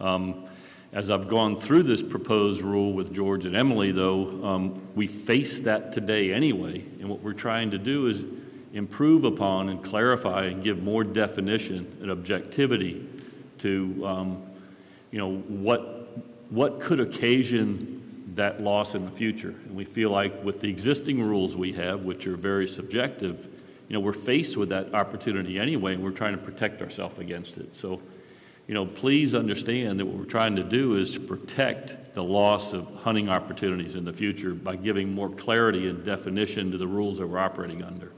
[0.00, 0.44] Um,
[0.92, 5.60] as I've gone through this proposed rule with George and Emily, though, um, we face
[5.60, 8.24] that today anyway, and what we're trying to do is
[8.72, 13.06] improve upon and clarify and give more definition and objectivity
[13.58, 14.42] to, um,
[15.10, 15.96] you know, what
[16.50, 17.97] what could occasion
[18.38, 19.54] that loss in the future.
[19.66, 23.46] And we feel like with the existing rules we have, which are very subjective,
[23.88, 27.58] you know, we're faced with that opportunity anyway, and we're trying to protect ourselves against
[27.58, 27.74] it.
[27.74, 28.00] So,
[28.66, 32.72] you know, please understand that what we're trying to do is to protect the loss
[32.72, 37.18] of hunting opportunities in the future by giving more clarity and definition to the rules
[37.18, 38.12] that we're operating under.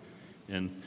[0.48, 0.82] And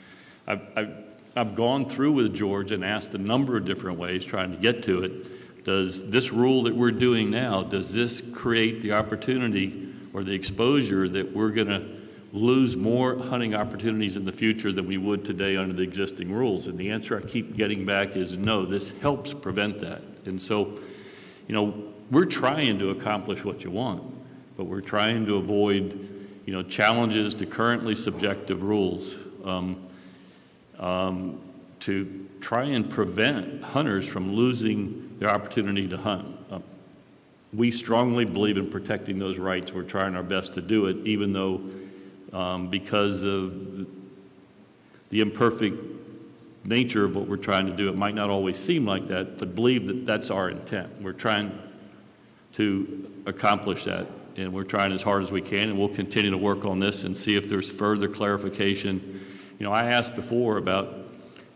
[0.46, 0.94] I've, I've,
[1.34, 4.82] I've gone through with George and asked a number of different ways trying to get
[4.84, 5.26] to it.
[5.64, 11.08] Does this rule that we're doing now, does this create the opportunity or the exposure
[11.08, 11.86] that we're going to
[12.32, 16.66] lose more hunting opportunities in the future than we would today under the existing rules?
[16.66, 20.02] And the answer I keep getting back is no, this helps prevent that.
[20.26, 20.78] And so,
[21.48, 21.74] you know,
[22.10, 24.02] we're trying to accomplish what you want,
[24.58, 29.82] but we're trying to avoid, you know, challenges to currently subjective rules um,
[30.78, 31.40] um,
[31.80, 36.26] to try and prevent hunters from losing their opportunity to hunt.
[36.50, 36.62] Um,
[37.52, 39.72] we strongly believe in protecting those rights.
[39.72, 41.60] We're trying our best to do it, even though
[42.32, 43.86] um, because of
[45.10, 45.76] the imperfect
[46.64, 49.54] nature of what we're trying to do, it might not always seem like that, but
[49.54, 50.90] believe that that's our intent.
[51.00, 51.56] We're trying
[52.54, 56.38] to accomplish that, and we're trying as hard as we can, and we'll continue to
[56.38, 59.24] work on this and see if there's further clarification.
[59.58, 60.94] You know, I asked before about,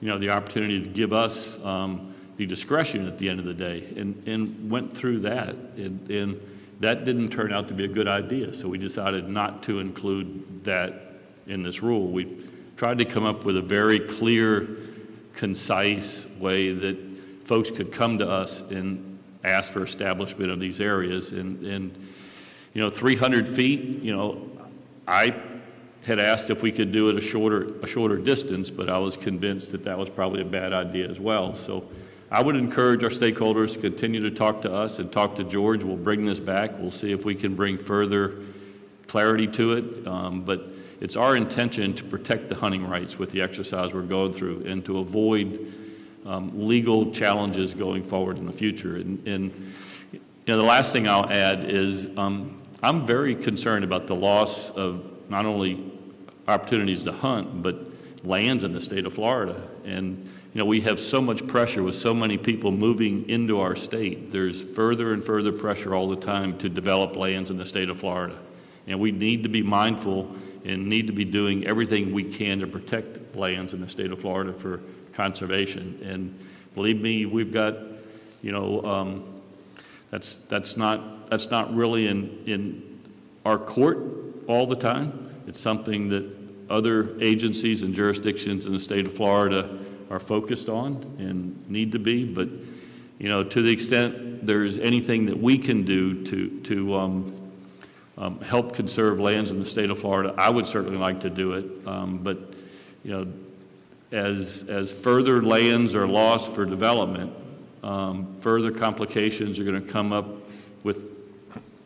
[0.01, 3.53] you know, the opportunity to give us um, the discretion at the end of the
[3.53, 6.41] day, and, and went through that, and, and
[6.79, 10.65] that didn't turn out to be a good idea, so we decided not to include
[10.65, 11.17] that
[11.49, 12.07] in this rule.
[12.07, 12.47] We
[12.77, 14.69] tried to come up with a very clear,
[15.35, 16.97] concise way that
[17.45, 21.33] folks could come to us and ask for establishment of these areas.
[21.33, 22.09] And, and
[22.73, 24.49] you know, 300 feet, you know,
[25.09, 25.35] I
[26.03, 29.17] had asked if we could do it a shorter, a shorter distance, but I was
[29.17, 31.57] convinced that that was probably a bad idea as well.
[31.57, 31.85] So
[32.31, 35.83] I would encourage our stakeholders to continue to talk to us and talk to George.
[35.83, 36.79] We'll bring this back.
[36.79, 38.41] We'll see if we can bring further
[39.07, 40.07] clarity to it.
[40.07, 40.69] Um, but
[41.01, 44.85] it's our intention to protect the hunting rights with the exercise we're going through and
[44.85, 45.73] to avoid
[46.27, 48.97] um, legal challenges going forward in the future.
[48.97, 49.73] And, and
[50.13, 54.69] you know, the last thing I'll add is um, I'm very concerned about the loss
[54.71, 55.93] of not only
[56.47, 57.79] opportunities to hunt, but
[58.23, 59.67] lands in the state of Florida.
[59.87, 60.29] And
[60.59, 64.33] you know, we have so much pressure with so many people moving into our state.
[64.33, 68.01] There's further and further pressure all the time to develop lands in the state of
[68.01, 68.37] Florida.
[68.89, 72.67] And we need to be mindful and need to be doing everything we can to
[72.67, 74.81] protect lands in the state of Florida for
[75.13, 75.97] conservation.
[76.03, 76.37] And
[76.75, 77.77] believe me, we've got,
[78.43, 79.41] you know, um,
[80.11, 83.01] that's, that's not, that's not really in, in
[83.45, 83.99] our court
[84.49, 85.31] all the time.
[85.47, 86.29] It's something that
[86.69, 89.79] other agencies and jurisdictions in the state of Florida
[90.11, 92.25] are focused on and need to be.
[92.25, 92.49] But,
[93.19, 97.51] you know, to the extent there's anything that we can do to, to um,
[98.17, 101.53] um, help conserve lands in the state of Florida, I would certainly like to do
[101.53, 101.87] it.
[101.87, 102.39] Um, but,
[103.05, 103.33] you know,
[104.11, 107.33] as, as further lands are lost for development,
[107.83, 110.27] um, further complications are going to come up
[110.83, 111.18] with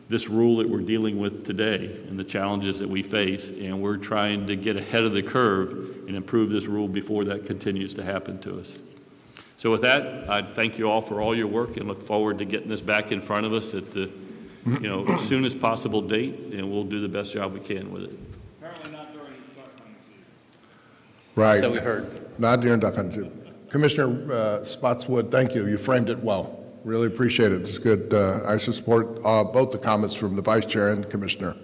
[0.09, 3.97] this rule that we're dealing with today and the challenges that we face, and we're
[3.97, 8.03] trying to get ahead of the curve and improve this rule before that continues to
[8.03, 8.79] happen to us.
[9.57, 12.45] So with that, I thank you all for all your work and look forward to
[12.45, 14.11] getting this back in front of us at the,
[14.65, 18.19] you know, soonest possible date, and we'll do the best job we can with it.
[21.35, 21.61] Right.
[21.61, 22.39] So we heard.
[22.39, 23.53] Not during duck hunting season.
[23.69, 25.65] Commissioner uh, Spottswood, thank you.
[25.65, 26.62] You framed it well.
[26.83, 27.61] Really appreciate it.
[27.61, 28.13] It's good.
[28.13, 31.55] Uh, I support uh, both the comments from the vice chair and the commissioner.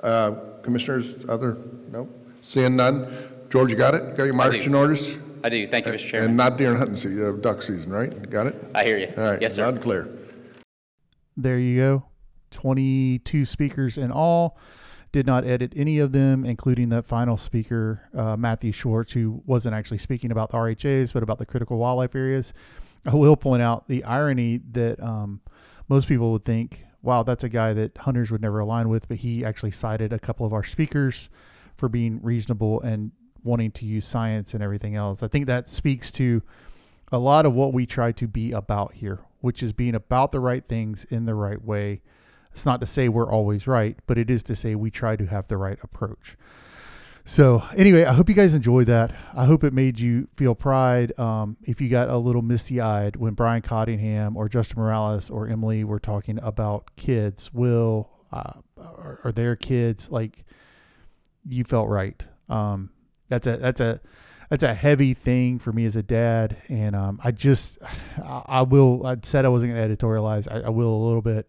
[0.00, 0.32] Uh,
[0.64, 1.58] Commissioners, other?
[1.92, 2.08] No?
[2.40, 3.06] Seeing none?
[3.50, 4.02] George, you got it?
[4.02, 5.18] You got your marching orders?
[5.44, 5.66] I do.
[5.66, 5.98] Thank you, Mr.
[5.98, 6.30] Chairman.
[6.30, 8.30] And not deer and hunting season, uh, duck season, right?
[8.30, 8.70] Got it?
[8.74, 9.12] I hear you.
[9.16, 9.42] All right.
[9.42, 9.62] Yes, sir.
[9.62, 10.08] Loud and clear.
[11.36, 12.04] There you go.
[12.50, 14.56] 22 speakers in all.
[15.12, 19.74] Did not edit any of them, including that final speaker, uh, Matthew Schwartz, who wasn't
[19.74, 22.54] actually speaking about the RHAs, but about the critical wildlife areas.
[23.06, 25.40] I will point out the irony that um,
[25.88, 29.18] most people would think, wow, that's a guy that hunters would never align with, but
[29.18, 31.28] he actually cited a couple of our speakers
[31.76, 33.10] for being reasonable and
[33.42, 35.22] wanting to use science and everything else.
[35.22, 36.42] I think that speaks to
[37.12, 40.40] a lot of what we try to be about here, which is being about the
[40.40, 42.00] right things in the right way.
[42.52, 45.26] It's not to say we're always right, but it is to say we try to
[45.26, 46.36] have the right approach.
[47.26, 49.14] So, anyway, I hope you guys enjoyed that.
[49.34, 51.18] I hope it made you feel pride.
[51.18, 55.48] Um, if you got a little misty eyed when Brian Cottingham or Justin Morales or
[55.48, 60.44] Emily were talking about kids, Will, uh, or, or their kids, like
[61.48, 62.22] you felt right.
[62.50, 62.90] Um,
[63.30, 64.02] that's a that's a
[64.50, 67.78] that's a heavy thing for me as a dad, and um, I just
[68.22, 69.06] I, I will.
[69.06, 70.46] I said I wasn't going to editorialize.
[70.50, 71.48] I, I will a little bit.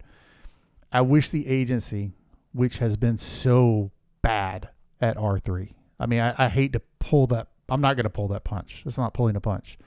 [0.90, 2.12] I wish the agency,
[2.52, 3.90] which has been so
[4.22, 4.70] bad
[5.00, 5.76] at R three.
[5.98, 7.48] I mean, I, I hate to pull that.
[7.68, 8.82] I'm not going to pull that punch.
[8.86, 9.78] It's not pulling a punch.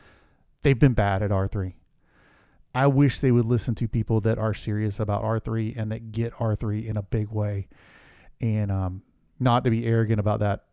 [0.63, 1.75] They've been bad at R three.
[2.75, 6.11] I wish they would listen to people that are serious about R three and that
[6.11, 7.67] get R three in a big way,
[8.41, 9.01] and um,
[9.39, 10.63] not to be arrogant about that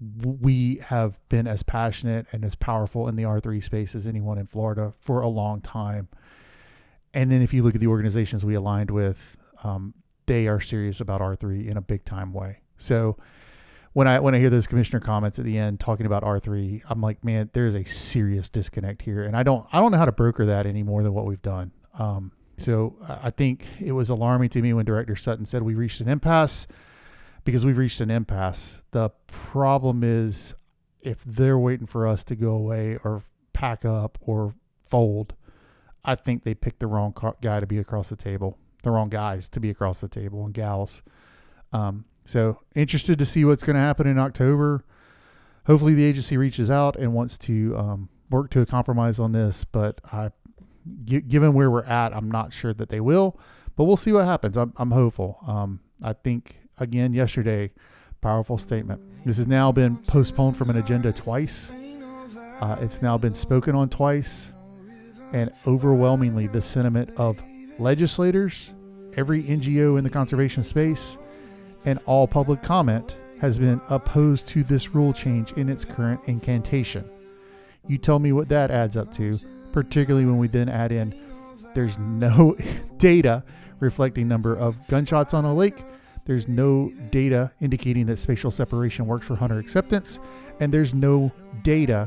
[0.00, 4.46] we have been as passionate and as powerful in the R3 space as anyone in
[4.46, 6.08] Florida for a long time.
[7.14, 9.94] And then if you look at the organizations we aligned with, um,
[10.26, 12.60] they are serious about R3 in a big time way.
[12.76, 13.16] So
[13.98, 17.00] when I when I hear those commissioner comments at the end talking about R3, I'm
[17.00, 20.12] like, man, there's a serious disconnect here, and I don't I don't know how to
[20.12, 21.72] broker that any more than what we've done.
[21.98, 26.00] Um, so I think it was alarming to me when Director Sutton said we reached
[26.00, 26.68] an impasse
[27.42, 28.82] because we've reached an impasse.
[28.92, 30.54] The problem is
[31.00, 33.22] if they're waiting for us to go away or
[33.52, 34.54] pack up or
[34.86, 35.34] fold,
[36.04, 39.48] I think they picked the wrong guy to be across the table, the wrong guys
[39.48, 41.02] to be across the table and gals.
[41.72, 44.84] Um, so interested to see what's going to happen in October.
[45.66, 49.64] Hopefully the agency reaches out and wants to um, work to a compromise on this,
[49.64, 50.30] but I,
[51.04, 53.38] g- given where we're at, I'm not sure that they will.
[53.76, 54.56] But we'll see what happens.
[54.56, 55.38] I'm, I'm hopeful.
[55.46, 57.70] Um, I think again yesterday.
[58.20, 59.00] Powerful statement.
[59.24, 61.72] This has now been postponed from an agenda twice.
[62.60, 64.52] Uh, it's now been spoken on twice.
[65.32, 67.40] And overwhelmingly, the sentiment of
[67.78, 68.72] legislators,
[69.16, 71.16] every NGO in the conservation space,
[71.84, 77.08] and all public comment has been opposed to this rule change in its current incantation.
[77.86, 79.38] You tell me what that adds up to,
[79.72, 81.14] particularly when we then add in
[81.74, 82.56] there's no
[82.98, 83.44] data
[83.78, 85.84] reflecting number of gunshots on a lake
[86.28, 90.20] there's no data indicating that spatial separation works for hunter acceptance,
[90.60, 91.32] and there's no
[91.62, 92.06] data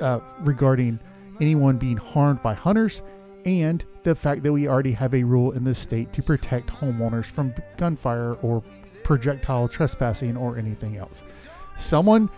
[0.00, 1.00] uh, regarding
[1.40, 3.02] anyone being harmed by hunters,
[3.44, 7.24] and the fact that we already have a rule in this state to protect homeowners
[7.24, 8.62] from gunfire or
[9.04, 11.22] projectile trespassing or anything else.
[11.78, 12.28] Someone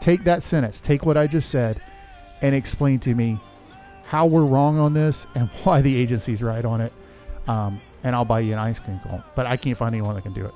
[0.00, 1.80] take that sentence, take what I just said,
[2.42, 3.40] and explain to me
[4.04, 6.92] how we're wrong on this and why the agency's right on it.
[7.46, 9.22] Um, and I'll buy you an ice cream cone.
[9.34, 10.54] But I can't find anyone that can do it.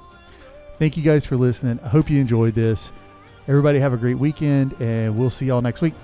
[0.79, 1.81] Thank you guys for listening.
[1.83, 2.93] I hope you enjoyed this.
[3.49, 5.95] Everybody have a great weekend, and we'll see y'all next week.